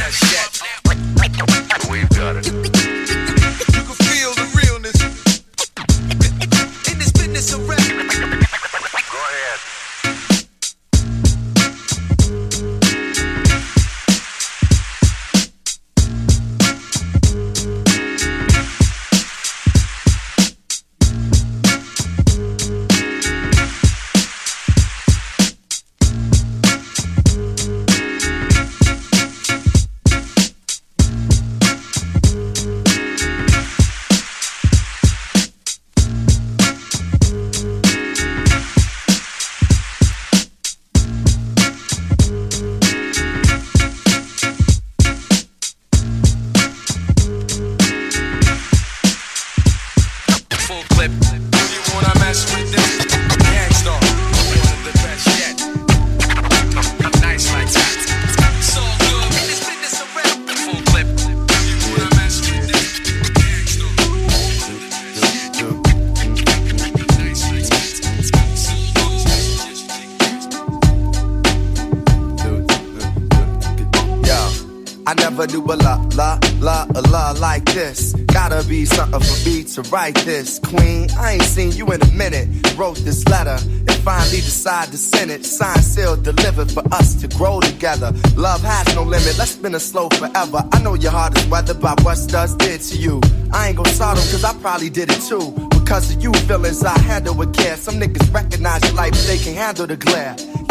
Write 79.93 80.14
this. 80.24 80.59
Queen, 80.59 81.09
I 81.18 81.32
ain't 81.32 81.43
seen 81.43 81.72
you 81.72 81.93
in 81.93 82.01
a 82.01 82.11
minute. 82.12 82.49
Wrote 82.78 82.97
this 83.05 83.28
letter 83.28 83.59
and 83.62 83.93
finally 83.97 84.38
decided 84.38 84.90
to 84.93 84.97
send 84.97 85.30
it. 85.30 85.45
Signed, 85.45 85.84
sealed, 85.84 86.24
delivered 86.24 86.70
for 86.70 86.82
us 86.95 87.14
to 87.20 87.28
grow 87.28 87.61
together. 87.61 88.11
Love 88.34 88.62
has 88.62 88.95
no 88.95 89.03
limit, 89.03 89.36
let's 89.38 89.51
spin 89.51 89.74
a 89.74 89.80
slow 89.80 90.09
forever. 90.09 90.66
I 90.72 90.80
know 90.82 90.95
your 90.95 91.12
heart 91.12 91.36
is 91.38 91.47
weathered 91.47 91.80
by 91.80 91.95
what 92.03 92.16
studs 92.16 92.55
did 92.55 92.80
to 92.80 92.97
you. 92.97 93.20
I 93.53 93.68
ain't 93.68 93.76
gon' 93.76 93.84
them 93.84 94.16
cause 94.32 94.45
I 94.45 94.55
probably 94.55 94.88
did 94.88 95.11
it 95.11 95.20
too. 95.20 95.53
Because 95.68 96.14
of 96.14 96.22
you 96.22 96.32
feelings 96.49 96.82
I 96.82 96.99
handle 97.01 97.34
with 97.34 97.55
care. 97.55 97.76
Some 97.76 97.97
niggas 98.01 98.32
recognize 98.32 98.82
your 98.84 98.95
life, 98.95 99.12
but 99.12 99.26
they 99.26 99.36
can 99.36 99.55
handle 99.55 99.86
the 99.86 99.97
glare. 99.97 100.34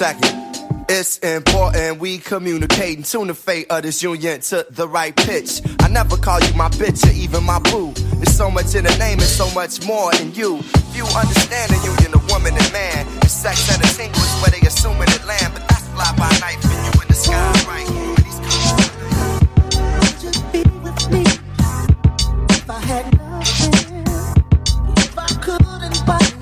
Second. 0.00 0.32
It's 0.88 1.18
important 1.18 2.00
we 2.00 2.16
communicate 2.16 2.96
and 2.96 3.04
tune 3.04 3.26
the 3.26 3.34
fate 3.34 3.66
of 3.68 3.82
this 3.82 4.02
union 4.02 4.40
to 4.48 4.64
the 4.70 4.88
right 4.88 5.14
pitch. 5.14 5.60
I 5.80 5.88
never 5.88 6.16
call 6.16 6.40
you 6.40 6.54
my 6.54 6.70
bitch 6.70 7.06
or 7.06 7.12
even 7.12 7.44
my 7.44 7.58
boo. 7.58 7.92
There's 8.16 8.34
so 8.34 8.50
much 8.50 8.74
in 8.74 8.84
the 8.84 8.96
name 8.96 9.18
and 9.18 9.28
so 9.28 9.50
much 9.50 9.84
more 9.84 10.10
in 10.14 10.32
you. 10.32 10.62
Few 10.94 11.04
understand 11.04 11.72
the 11.72 11.80
union 11.84 12.14
of 12.14 12.26
woman 12.30 12.54
and 12.56 12.72
man. 12.72 13.04
The 13.20 13.28
sex 13.28 13.70
and 13.70 13.82
the 13.82 13.88
tingle 13.88 14.22
is 14.22 14.40
where 14.40 14.50
they 14.50 14.66
assuming 14.66 15.10
it 15.12 15.22
land, 15.26 15.52
but 15.52 15.68
that's 15.68 15.86
fly 15.92 16.10
by 16.16 16.32
night 16.40 16.56
for 16.64 16.72
you 16.72 17.02
in 17.02 17.08
the 17.08 17.14
sky, 17.20 17.52
right? 17.68 17.84
If 22.56 22.70
I 22.70 22.80
had 22.88 23.06
nothing, 23.18 24.06
if 24.96 25.18
I 25.18 25.28
couldn't 25.44 26.06
buy 26.06 26.39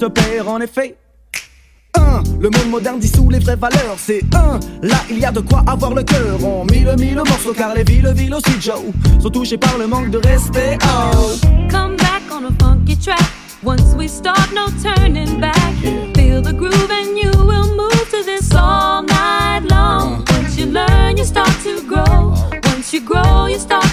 se 0.00 0.06
perd 0.06 0.48
en 0.48 0.60
effet. 0.60 0.96
Un, 1.98 2.22
le 2.40 2.48
monde 2.48 2.70
moderne 2.70 2.98
dissout 2.98 3.28
les 3.28 3.38
vraies 3.38 3.56
valeurs. 3.56 3.96
C'est 3.98 4.24
un, 4.34 4.58
là 4.82 4.96
il 5.10 5.18
y 5.18 5.26
a 5.26 5.30
de 5.30 5.40
quoi 5.40 5.62
avoir 5.66 5.92
le 5.92 6.02
cœur. 6.02 6.42
On 6.42 6.64
mille 6.64 6.94
mille 6.98 7.16
morceaux 7.16 7.52
car 7.52 7.74
les 7.74 7.84
villes, 7.84 8.10
villes 8.14 8.34
aussi 8.34 8.58
Joe 8.60 8.80
sont 9.20 9.28
touchées 9.28 9.58
par 9.58 9.76
le 9.76 9.86
manque 9.86 10.10
de 10.10 10.18
respect. 10.26 10.78
Oh. 10.84 11.36
Come 11.70 11.96
back 11.96 12.22
on 12.32 12.46
a 12.46 12.52
funky 12.62 12.96
track. 12.96 13.20
Once 13.62 13.94
we 13.94 14.08
start, 14.08 14.50
no 14.54 14.68
turning 14.82 15.38
back. 15.38 15.74
Feel 16.16 16.40
the 16.40 16.54
groove 16.54 16.90
and 16.90 17.18
you 17.18 17.30
will 17.44 17.68
move 17.76 18.08
to 18.10 18.24
this 18.24 18.50
all 18.54 19.02
night 19.02 19.64
long. 19.68 20.24
Once 20.30 20.56
you 20.56 20.64
learn, 20.64 21.18
you 21.18 21.24
start 21.24 21.52
to 21.64 21.82
grow. 21.86 22.32
Once 22.64 22.94
you 22.94 23.02
grow, 23.02 23.46
you 23.46 23.58
start 23.58 23.89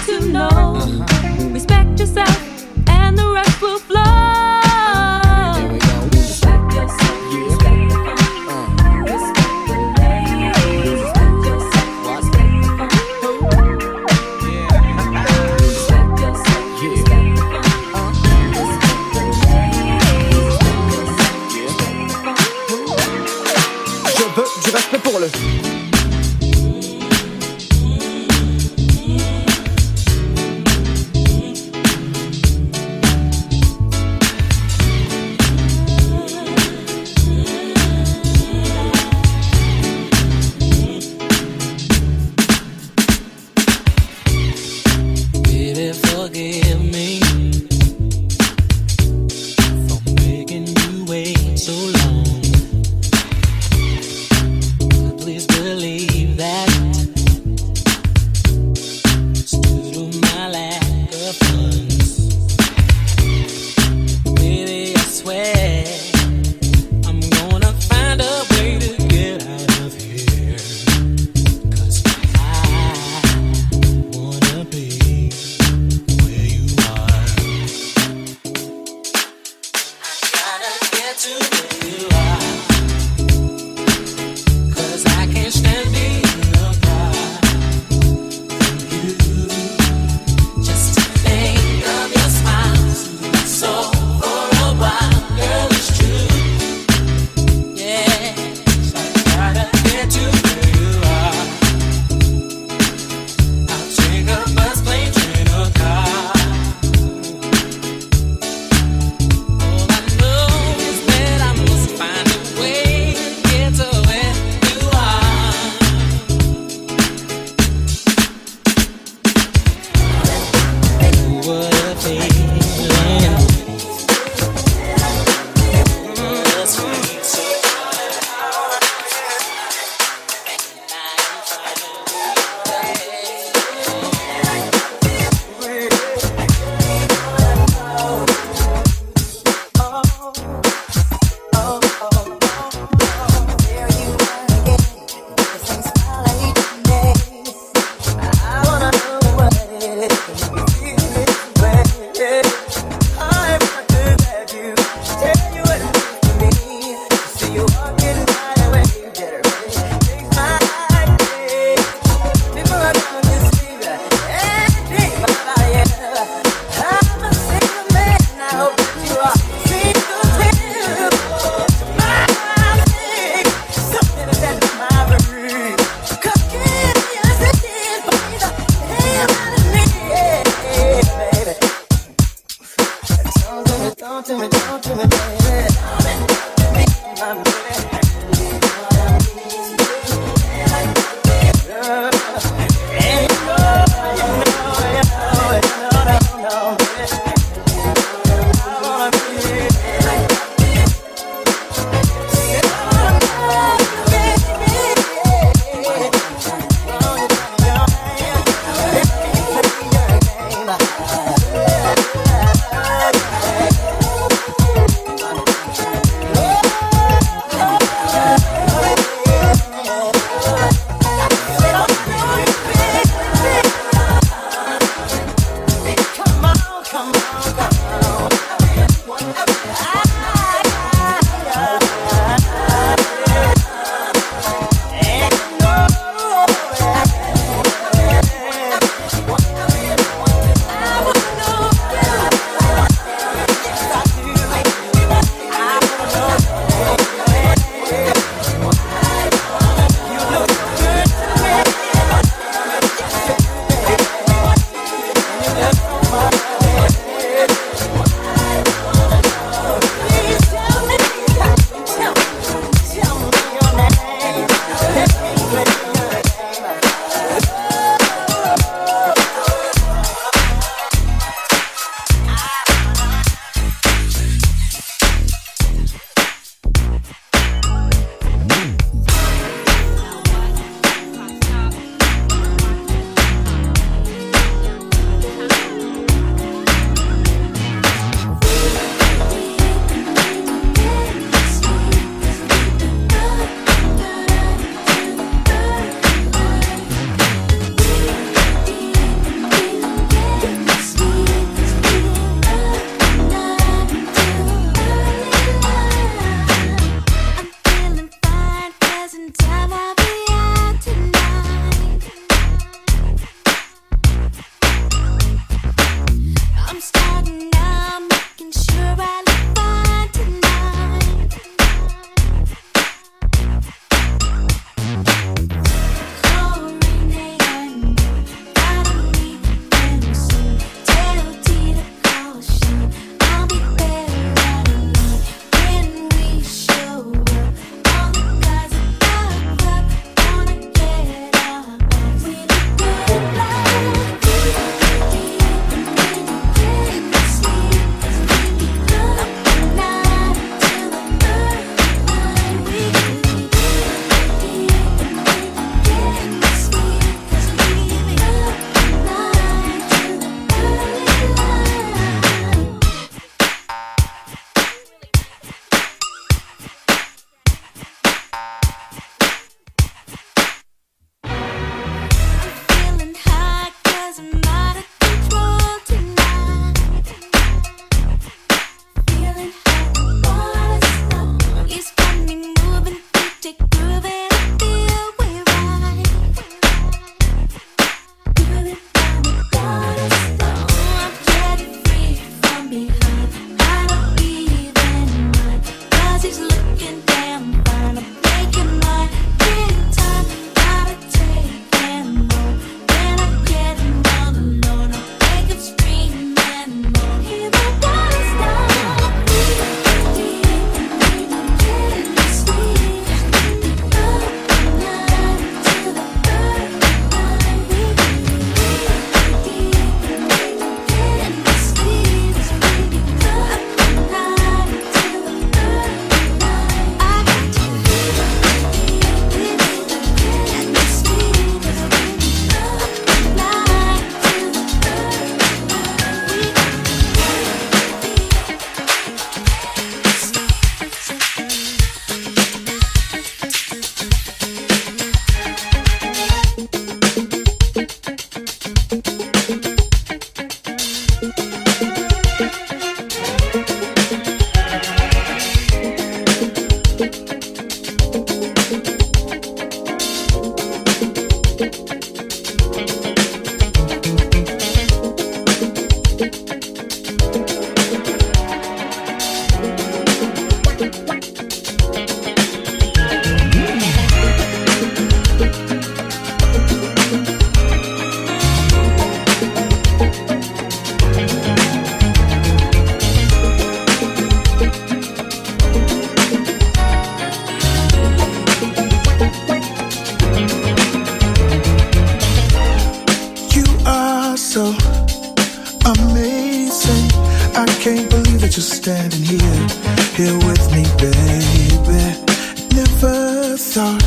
thought 503.74 504.02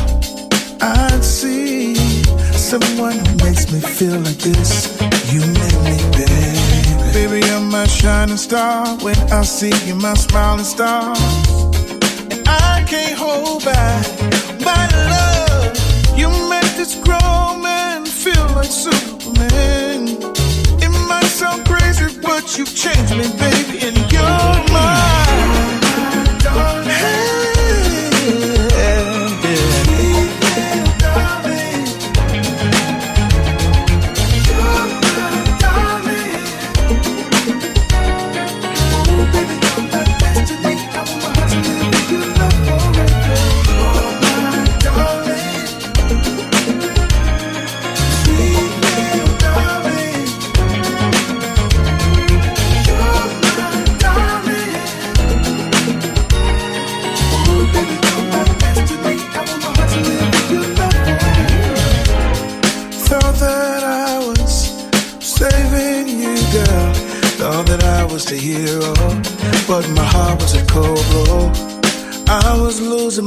I'd 0.82 1.22
see 1.22 1.94
someone 2.52 3.16
who 3.16 3.34
makes 3.44 3.70
me 3.72 3.80
feel 3.80 4.18
like 4.18 4.38
this. 4.38 4.90
You 5.32 5.40
make 5.40 5.78
me, 5.86 5.96
baby. 6.18 7.12
Baby, 7.14 7.46
you're 7.46 7.60
my 7.60 7.86
shining 7.86 8.38
star. 8.38 8.86
When 9.04 9.16
I 9.30 9.42
see 9.42 9.72
you, 9.86 9.94
my 9.94 10.14
smiling 10.14 10.64
star. 10.64 11.14
And 12.32 12.42
I 12.48 12.84
can't 12.88 13.16
hold 13.16 13.64
back 13.64 14.04
my 14.64 14.82
love. 15.12 16.18
You 16.18 16.28
make 16.50 16.72
this 16.74 16.96
grown 16.96 17.62
man 17.62 18.04
feel 18.04 18.46
like 18.56 18.72
Superman. 18.86 20.08
It 20.82 20.92
might 21.08 21.30
sound 21.40 21.64
crazy, 21.66 22.06
but 22.20 22.58
you've 22.58 22.74
changed 22.74 23.14
me, 23.16 23.28
baby, 23.38 23.86
and 23.86 23.96
you're 24.10 24.51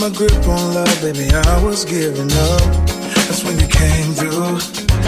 my 0.10 0.16
grip 0.16 0.48
on 0.48 0.74
love, 0.76 1.02
baby. 1.02 1.32
I 1.34 1.64
was 1.64 1.84
giving 1.84 2.32
up. 2.32 2.62
That's 3.26 3.44
when 3.44 3.58
you 3.60 3.68
came 3.68 4.14
through. 4.14 4.60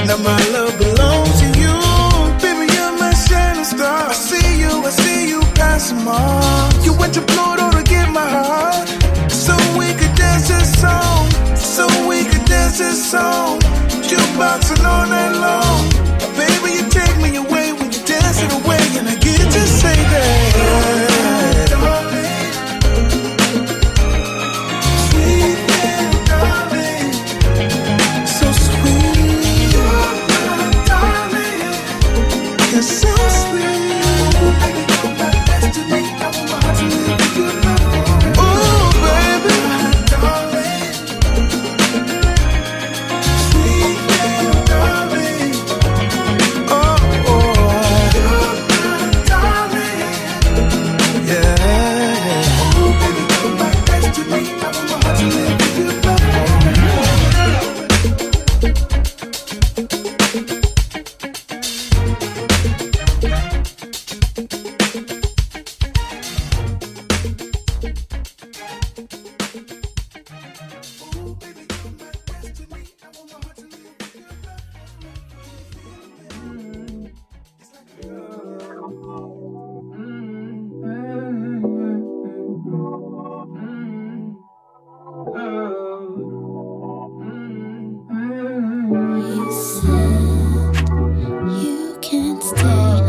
Now 0.07 0.17
my 0.17 0.41
love 0.55 0.73
belongs 0.79 1.37
to 1.41 1.47
you, 1.61 1.75
baby. 2.41 2.65
You're 2.73 2.97
my 2.97 3.13
shining 3.13 3.63
star. 3.63 4.09
I 4.09 4.13
see 4.13 4.59
you, 4.59 4.71
I 4.89 4.89
see 4.89 5.29
you 5.29 5.41
passing 5.53 6.03
Mars. 6.03 6.83
You 6.83 6.97
went 6.97 7.13
to 7.13 7.21
Pluto 7.21 7.69
to 7.77 7.83
get 7.83 8.09
my 8.09 8.27
heart, 8.27 8.87
so 9.29 9.53
we 9.77 9.93
could 9.99 10.15
dance 10.15 10.47
this 10.47 10.69
song, 10.81 11.29
so 11.55 11.85
we 12.09 12.23
could 12.23 12.45
dance 12.45 12.79
this 12.79 12.99
song. 13.11 13.59
Jukeboxing 14.09 14.83
all 14.83 15.05
night 15.05 15.35
long. 15.45 15.83
Baby, 16.41 16.69
you 16.77 16.89
take 16.89 17.17
me 17.21 17.35
away 17.37 17.71
when 17.73 17.91
you 17.91 18.01
dance 18.01 18.41
it 18.41 18.51
away, 18.59 18.81
and 18.97 19.07
I 19.07 19.15
get 19.15 19.45
to 19.45 19.63
say 19.67 19.97
that. 20.13 21.07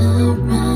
Around 0.00 0.67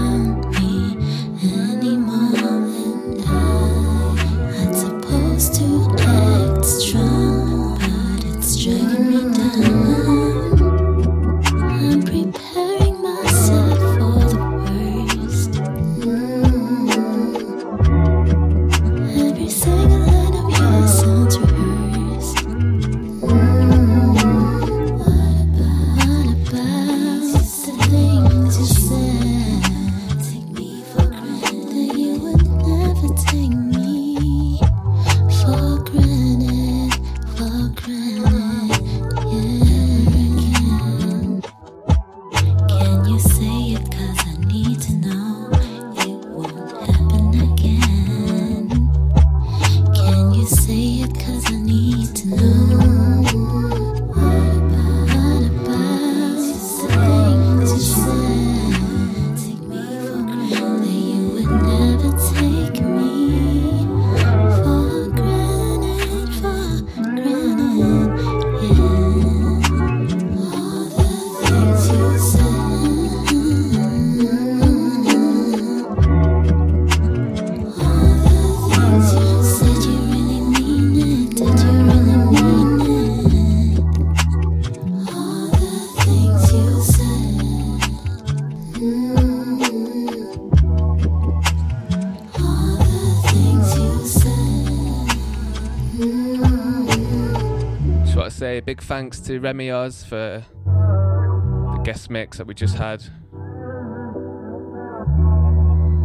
big 98.73 98.83
thanks 98.85 99.21
to 99.21 99.39
Remy 99.39 99.71
Oz 99.71 100.03
for 100.03 100.43
the 100.65 101.83
guest 101.85 102.09
mix 102.09 102.39
that 102.39 102.47
we 102.47 102.55
just 102.55 102.75
had. 102.75 103.03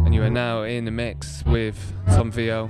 And 0.04 0.14
you 0.14 0.22
are 0.22 0.28
now 0.28 0.64
in 0.64 0.84
the 0.84 0.90
mix 0.90 1.42
with 1.46 1.78
Tom 2.08 2.30
Vio. 2.30 2.68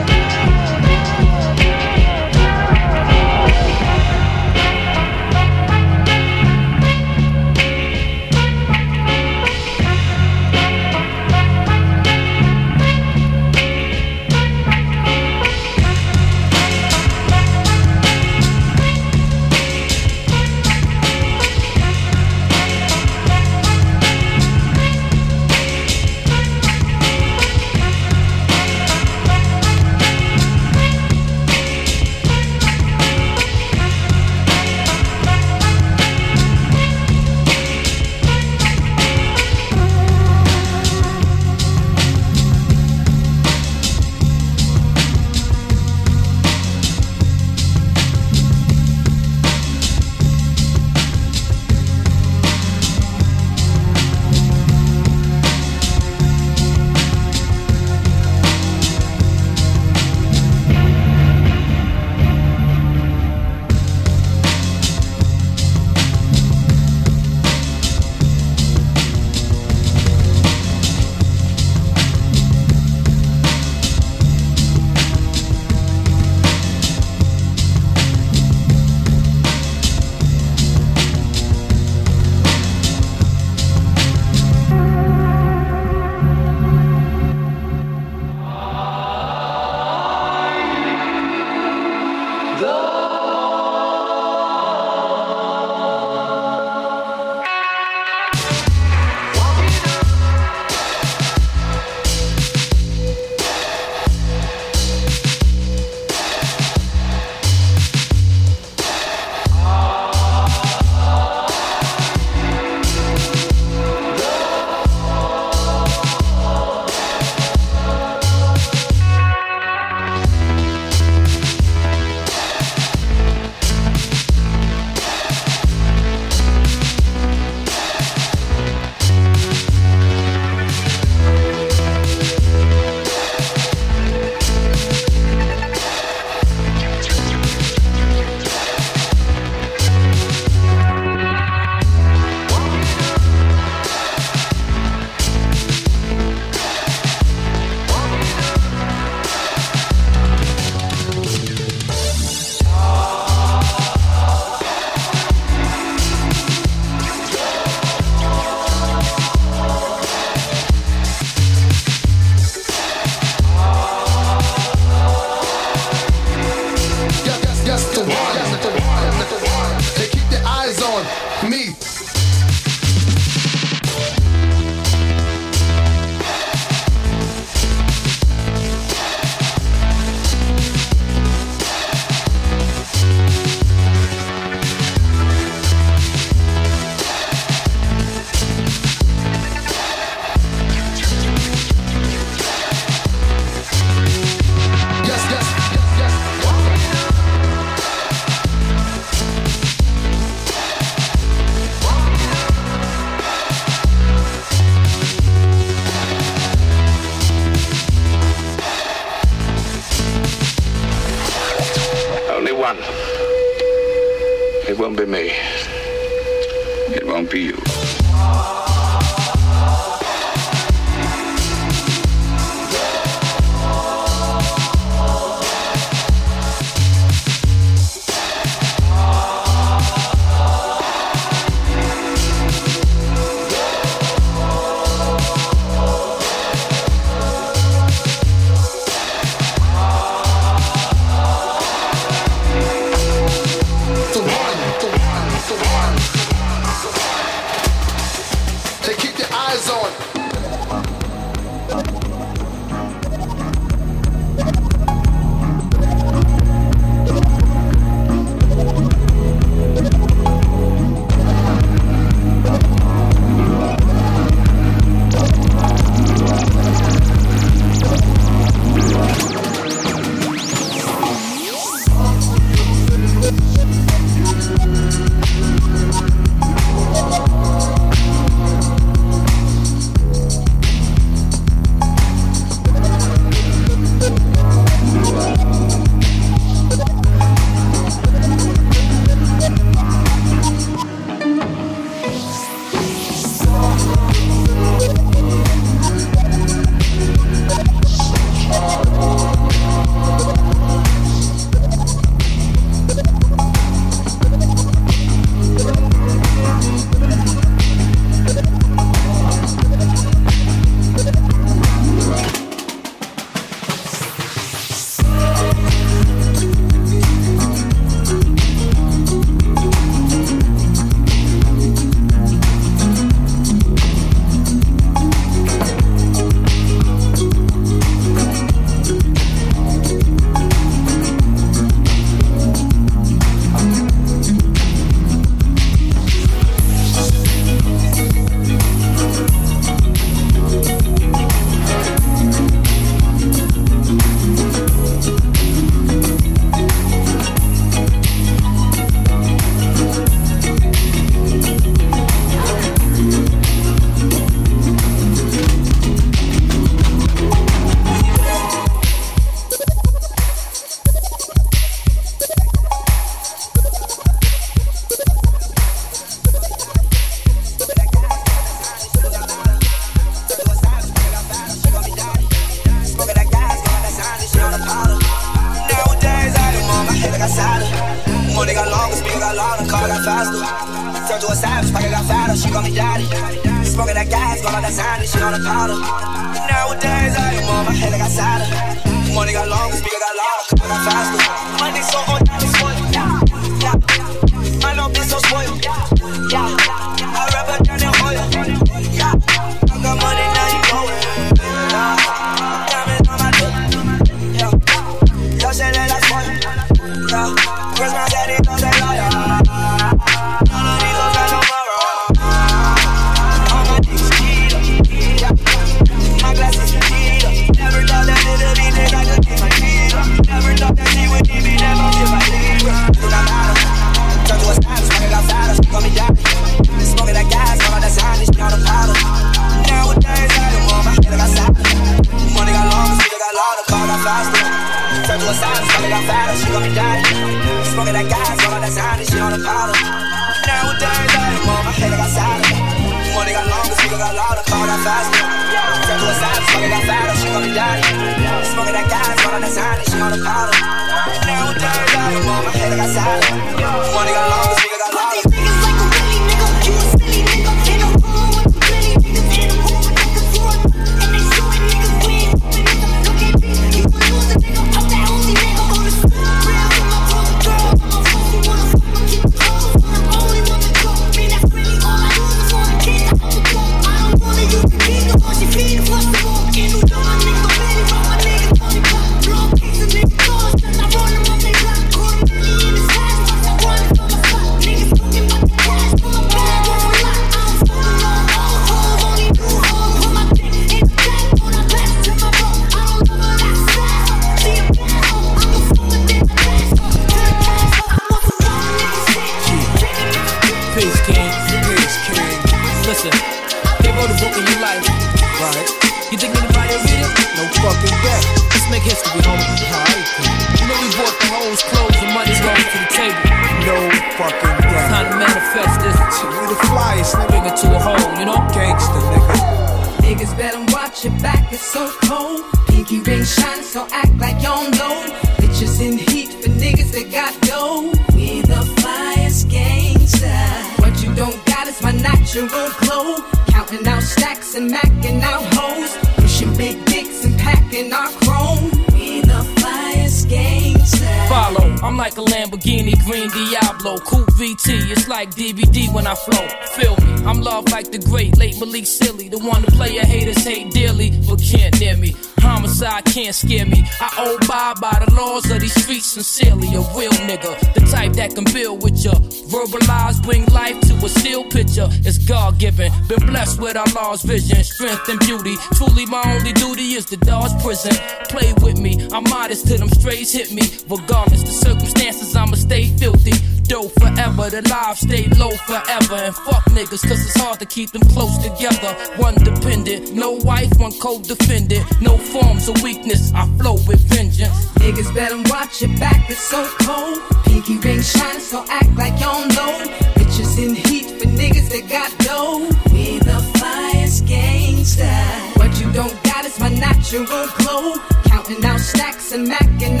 Can't 553.11 553.35
scare 553.35 553.65
me. 553.65 553.83
I 553.99 554.37
abide 554.39 554.79
by 554.79 555.03
the 555.03 555.13
laws 555.13 555.49
of 555.51 555.59
these 555.59 555.75
streets 555.83 556.05
sincerely. 556.05 556.67
A 556.69 556.81
real 556.95 557.11
nigga, 557.27 557.59
the 557.73 557.81
type 557.91 558.13
that 558.13 558.35
can 558.35 558.45
build 558.45 558.83
with 558.83 559.03
ya. 559.03 559.11
Verbalize, 559.51 560.23
bring 560.23 560.45
life 560.47 560.79
to 560.87 560.93
a 561.03 561.09
still 561.09 561.43
picture. 561.43 561.87
It's 562.07 562.17
God 562.17 562.57
given. 562.57 562.91
Been 563.07 563.25
blessed 563.27 563.59
with 563.59 563.75
our 563.75 563.87
Lord's 563.93 564.23
vision, 564.23 564.63
strength 564.63 565.09
and 565.09 565.19
beauty. 565.19 565.55
Truly, 565.75 566.05
my 566.05 566.23
only 566.25 566.53
duty 566.53 566.95
is 566.95 567.05
to 567.07 567.17
dodge 567.17 567.51
prison. 567.61 567.93
Play 568.29 568.53
with 568.63 568.79
me, 568.79 568.95
I'm 569.11 569.23
modest 569.29 569.67
till 569.67 569.79
them 569.79 569.89
strays 569.89 570.31
hit 570.31 570.53
me. 570.53 570.63
Regardless 570.87 571.43
the 571.43 571.51
circumstances, 571.51 572.33
I'ma 572.35 572.55
stay 572.55 572.95
filthy. 572.97 573.35
Dope 573.71 573.93
forever, 574.01 574.49
the 574.49 574.61
lives 574.67 574.99
stay 574.99 575.29
low 575.39 575.51
forever. 575.63 576.15
And 576.15 576.35
fuck 576.35 576.65
niggas, 576.75 577.07
cause 577.07 577.23
it's 577.25 577.39
hard 577.39 577.57
to 577.59 577.65
keep 577.65 577.91
them 577.91 578.01
close 578.11 578.37
together. 578.43 578.91
One 579.15 579.35
dependent, 579.35 580.11
no 580.11 580.31
wife, 580.31 580.73
one 580.77 580.91
co-defendant. 580.99 581.85
No 582.01 582.17
forms 582.17 582.67
of 582.67 582.83
weakness, 582.83 583.31
I 583.33 583.47
flow 583.57 583.75
with 583.87 584.01
vengeance. 584.11 584.67
Niggas 584.75 585.15
better 585.15 585.37
watch 585.49 585.81
your 585.81 585.97
back, 585.99 586.29
it's 586.29 586.39
so 586.39 586.67
cold. 586.81 587.17
Pinky 587.45 587.77
ring 587.77 588.01
shining, 588.01 588.41
so 588.41 588.65
act 588.67 588.93
like 588.97 589.13
you 589.13 589.31
don't 589.31 589.47
know. 589.55 589.71
Bitches 590.19 590.57
in 590.61 590.75
heat 590.75 591.05
for 591.17 591.29
niggas 591.31 591.69
that 591.71 591.87
got 591.87 592.11
dough. 592.27 592.67
We 592.91 593.19
the 593.19 593.39
flyest 593.55 594.27
gangsta. 594.27 595.15
What 595.55 595.79
you 595.79 595.89
don't 595.93 596.21
got 596.25 596.43
is 596.43 596.59
my 596.59 596.67
natural 596.67 597.23
glow. 597.23 597.95
Counting 598.25 598.65
out 598.65 598.81
stacks 598.81 599.31
and 599.31 599.47
macking 599.47 600.00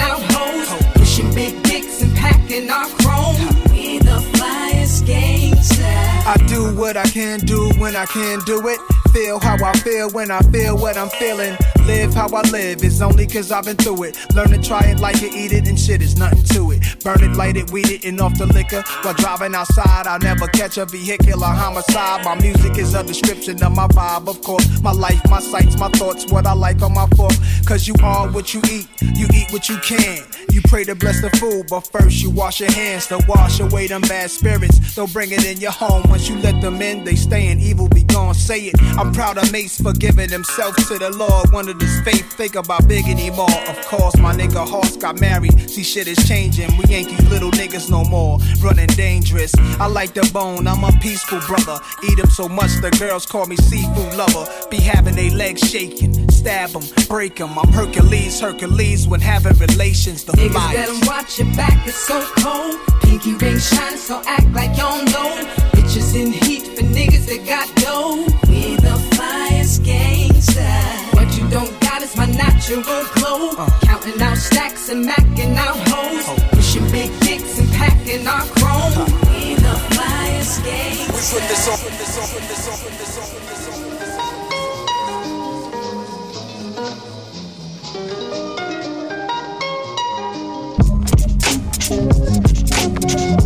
what 6.81 6.97
I 6.97 7.03
can 7.03 7.39
do 7.41 7.69
when 7.77 7.95
I 7.95 8.07
can 8.07 8.39
do 8.39 8.59
it. 8.67 8.79
Feel 9.13 9.39
how 9.39 9.55
I 9.63 9.71
feel 9.77 10.09
when 10.09 10.31
I 10.31 10.39
feel 10.39 10.75
what 10.75 10.97
I'm 10.97 11.09
feeling. 11.09 11.55
Live 11.85 12.13
how 12.13 12.27
I 12.27 12.41
live, 12.49 12.83
is 12.83 13.01
only 13.01 13.27
cause 13.27 13.51
I've 13.51 13.65
been 13.65 13.75
through 13.75 14.03
it. 14.03 14.17
Learn 14.33 14.49
to 14.49 14.61
try 14.61 14.81
it 14.85 14.99
like 14.99 15.21
it, 15.23 15.33
eat 15.33 15.51
it, 15.51 15.67
and 15.67 15.79
shit 15.79 16.01
is 16.01 16.17
nothing 16.17 16.43
to 16.55 16.71
it. 16.71 17.03
Burn 17.03 17.21
it, 17.23 17.35
light 17.35 17.57
it, 17.57 17.71
weed 17.71 17.89
it, 17.89 18.05
and 18.05 18.21
off 18.21 18.37
the 18.37 18.45
liquor. 18.45 18.83
While 19.01 19.15
driving 19.15 19.55
outside, 19.55 20.07
I'll 20.07 20.19
never 20.19 20.47
catch 20.47 20.77
a 20.77 20.85
vehicular 20.85 21.47
homicide. 21.47 22.23
My 22.23 22.35
music 22.35 22.77
is 22.77 22.93
a 22.93 23.03
description 23.03 23.61
of 23.63 23.75
my 23.75 23.87
vibe, 23.87 24.27
of 24.27 24.41
course. 24.41 24.81
My 24.81 24.91
life, 24.91 25.21
my 25.29 25.39
sights, 25.39 25.77
my 25.77 25.89
thoughts, 25.89 26.31
what 26.31 26.45
I 26.45 26.53
like 26.53 26.81
on 26.81 26.93
my 26.93 27.07
fork. 27.17 27.33
Cause 27.65 27.87
you 27.87 27.95
are 28.03 28.29
what 28.29 28.53
you 28.53 28.61
eat, 28.69 28.87
you 29.01 29.27
eat 29.33 29.51
what 29.51 29.67
you 29.67 29.77
can. 29.77 30.23
You 30.51 30.61
pray 30.63 30.83
to 30.83 30.95
bless 30.95 31.21
the 31.21 31.29
food, 31.31 31.67
but 31.69 31.81
first 31.87 32.21
you 32.21 32.29
wash 32.29 32.59
your 32.59 32.71
hands 32.71 33.07
to 33.07 33.23
wash 33.27 33.59
away 33.59 33.87
them 33.87 34.01
bad 34.01 34.29
spirits. 34.29 34.95
Don't 34.95 35.11
bring 35.11 35.31
it 35.31 35.45
in 35.45 35.59
your 35.59 35.71
home. 35.71 36.03
Once 36.09 36.29
you 36.29 36.37
let 36.39 36.61
them 36.61 36.81
in, 36.81 37.03
they 37.03 37.15
stay 37.15 37.49
in 37.49 37.59
evil, 37.59 37.87
be 37.87 38.03
gone. 38.03 38.33
Say 38.33 38.59
it. 38.65 38.75
I'm 38.97 39.13
proud 39.13 39.37
of 39.37 39.51
Mace 39.51 39.79
for 39.79 39.93
giving 39.93 40.29
himself 40.29 40.75
to 40.87 40.99
the 40.99 41.09
Lord. 41.11 41.51
One 41.51 41.69
of 41.71 41.81
his 41.81 42.01
faith, 42.01 42.33
think 42.33 42.55
about 42.55 42.87
big 42.87 43.07
anymore. 43.07 43.49
Of 43.67 43.77
course, 43.87 44.17
my 44.17 44.33
nigga 44.33 44.67
Hoss 44.67 44.97
got 44.97 45.19
married. 45.19 45.69
See, 45.69 45.83
shit 45.83 46.07
is 46.07 46.17
changing. 46.27 46.69
We 46.77 46.93
ain't 46.93 47.09
these 47.09 47.29
little 47.29 47.51
niggas 47.51 47.89
no 47.89 48.03
more. 48.03 48.37
Running 48.61 48.87
dangerous. 48.87 49.53
I 49.79 49.87
like 49.87 50.13
the 50.13 50.29
bone, 50.33 50.67
I'm 50.67 50.83
a 50.83 50.91
peaceful 50.99 51.39
brother. 51.47 51.79
Eat 52.03 52.19
'em 52.19 52.29
so 52.29 52.47
much 52.47 52.71
the 52.81 52.91
girls 52.99 53.25
call 53.25 53.45
me 53.45 53.55
seafood 53.55 54.13
lover. 54.15 54.45
Be 54.69 54.77
having 54.77 55.15
they 55.15 55.29
legs 55.29 55.61
shaking. 55.69 56.29
Stab 56.29 56.75
'em, 56.75 56.83
break 57.07 57.39
'em. 57.39 57.57
I'm 57.57 57.71
Hercules, 57.71 58.39
Hercules 58.39 59.07
when 59.07 59.21
having 59.21 59.57
relations. 59.57 60.23
The 60.23 60.33
Niggas 60.33 60.73
better 60.73 60.99
watch 61.07 61.39
your 61.39 61.51
back, 61.55 61.87
it's 61.87 61.97
so 61.97 62.21
cold. 62.37 62.75
Pinky 63.03 63.33
ring 63.35 63.59
shining, 63.59 63.97
so 63.97 64.21
act 64.27 64.49
like 64.53 64.71
you 64.71 64.83
don't 64.83 65.05
know. 65.13 65.31
Bitches 65.73 66.15
in 66.15 66.31
heat 66.31 66.63
for 66.75 66.83
niggas 66.83 67.25
that 67.27 67.45
got 67.45 67.67
dough. 67.75 68.25
We 68.49 68.75
the 68.75 68.95
flyest 69.15 69.83
what 71.13 71.37
you 71.37 71.47
don't 71.49 71.79
got 71.81 72.01
is 72.01 72.17
my 72.17 72.25
natural 72.25 72.81
glow. 72.81 73.51
Uh. 73.57 73.69
Counting 73.81 74.19
out 74.21 74.37
stacks 74.37 74.89
and 74.89 75.07
macking 75.07 75.55
out 75.55 75.77
hoes. 75.89 76.25
Oh. 76.27 76.49
Pushing 76.51 76.89
big 76.89 77.11
dicks 77.19 77.59
and 77.59 77.69
packing 77.73 78.27
our 78.27 78.41
chrome. 78.57 78.93
Uh. 78.97 79.05
We 79.29 79.53
the 79.55 79.75
fly 79.91 80.29
escape. 80.39 81.11
Thank 91.91 93.35
you. 93.35 93.40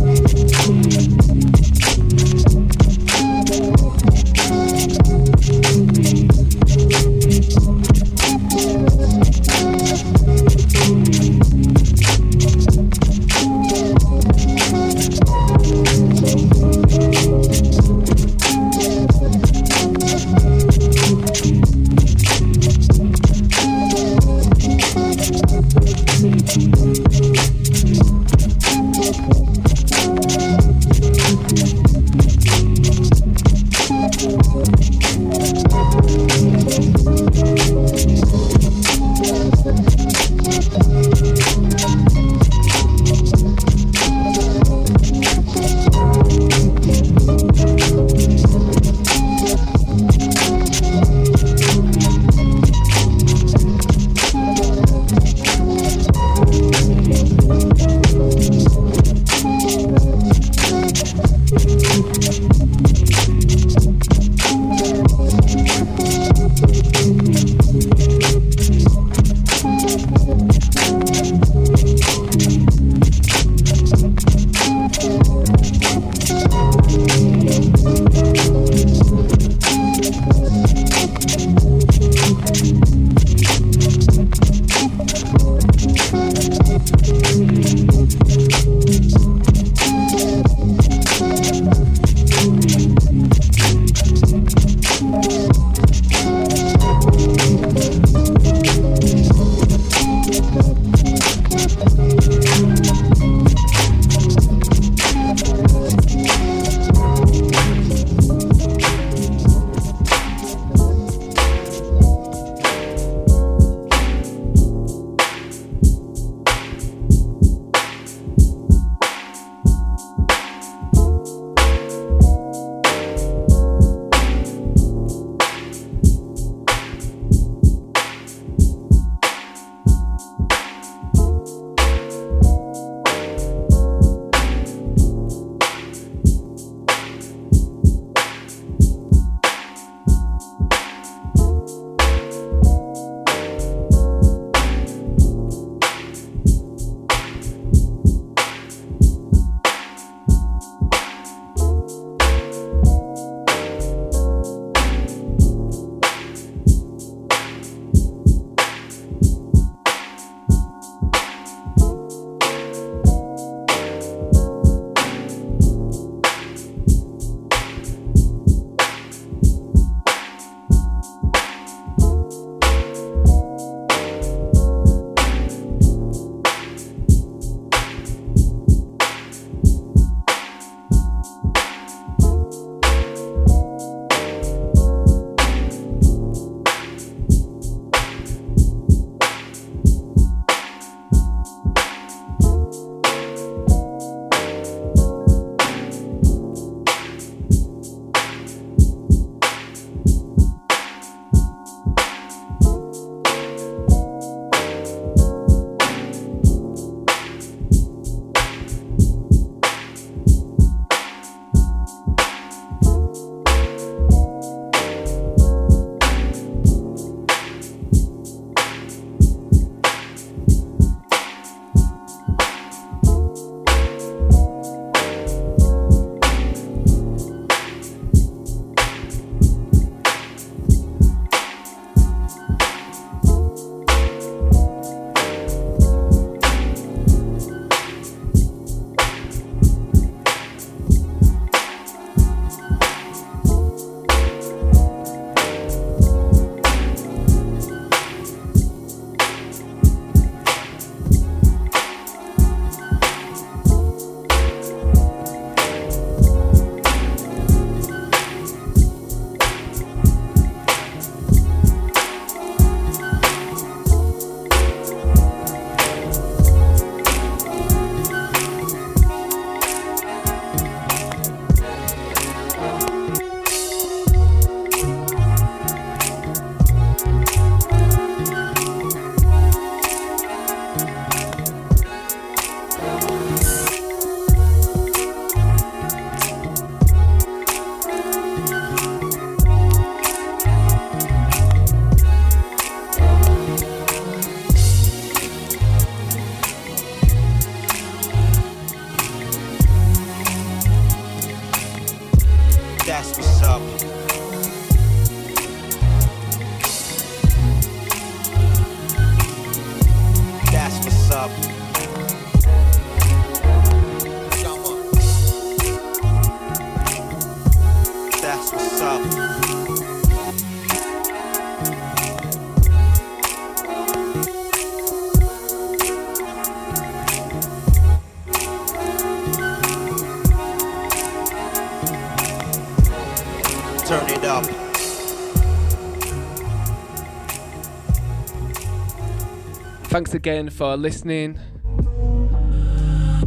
Thanks 339.96 340.12
again 340.12 340.50
for 340.50 340.76
listening. 340.76 341.40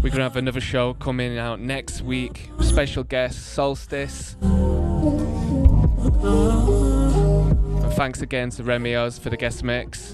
We're 0.04 0.12
gonna 0.12 0.22
have 0.22 0.36
another 0.36 0.62
show 0.62 0.94
coming 0.94 1.36
out 1.40 1.60
next 1.60 2.04
week. 2.04 2.52
Special 2.62 3.04
guest 3.04 3.54
Solstice. 3.56 4.36
And 4.44 4.54
thanks 7.94 8.22
again 8.22 8.52
to 8.52 8.62
Remios 8.62 9.20
for 9.20 9.32
the 9.32 9.38
guest 9.38 9.64
mix. 9.64 10.12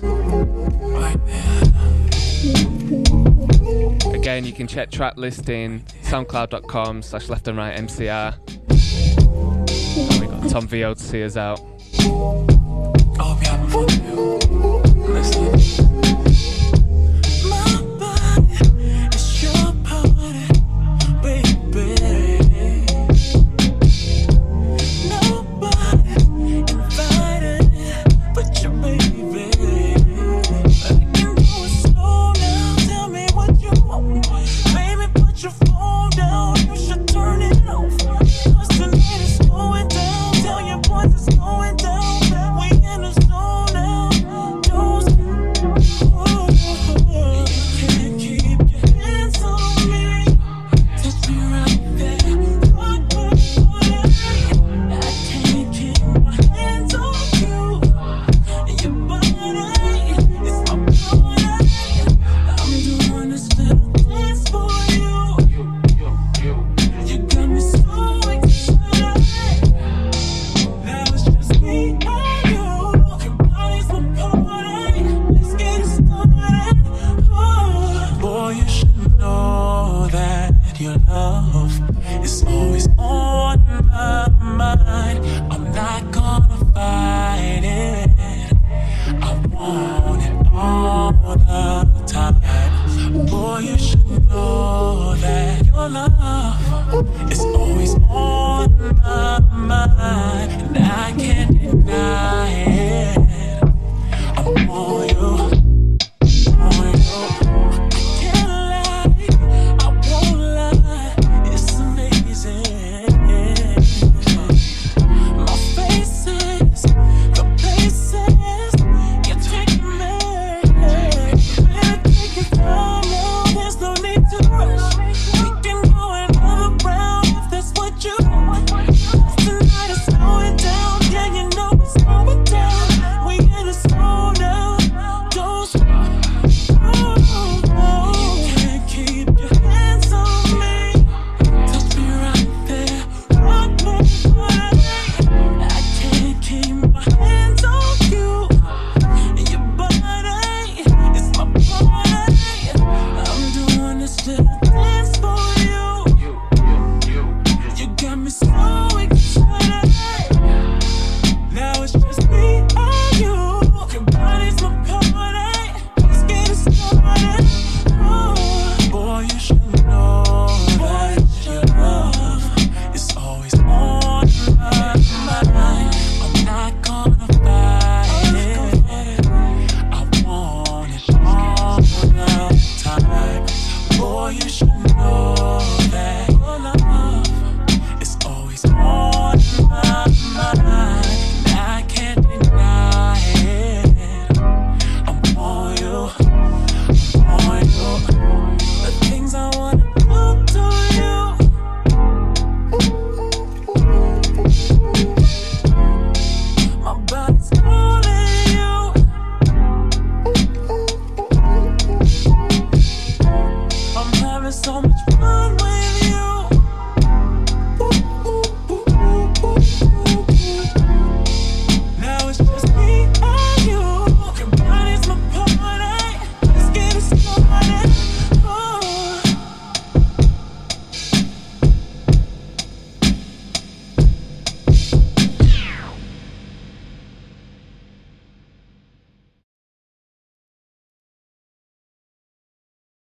Again, 4.14 4.46
you 4.46 4.54
can 4.54 4.68
check 4.68 4.90
track 4.92 5.18
listing 5.18 5.82
soundcloud.com 6.04 7.02
slash 7.02 7.28
left 7.28 7.50
and 7.50 7.58
right 7.58 7.76
MCR. 7.78 8.34
And 10.10 10.22
we 10.22 10.28
got 10.28 10.50
Tom 10.50 10.68
VO 10.68 10.94
to 10.94 11.04
see 11.04 11.22
us 11.22 11.36
out. 11.36 11.60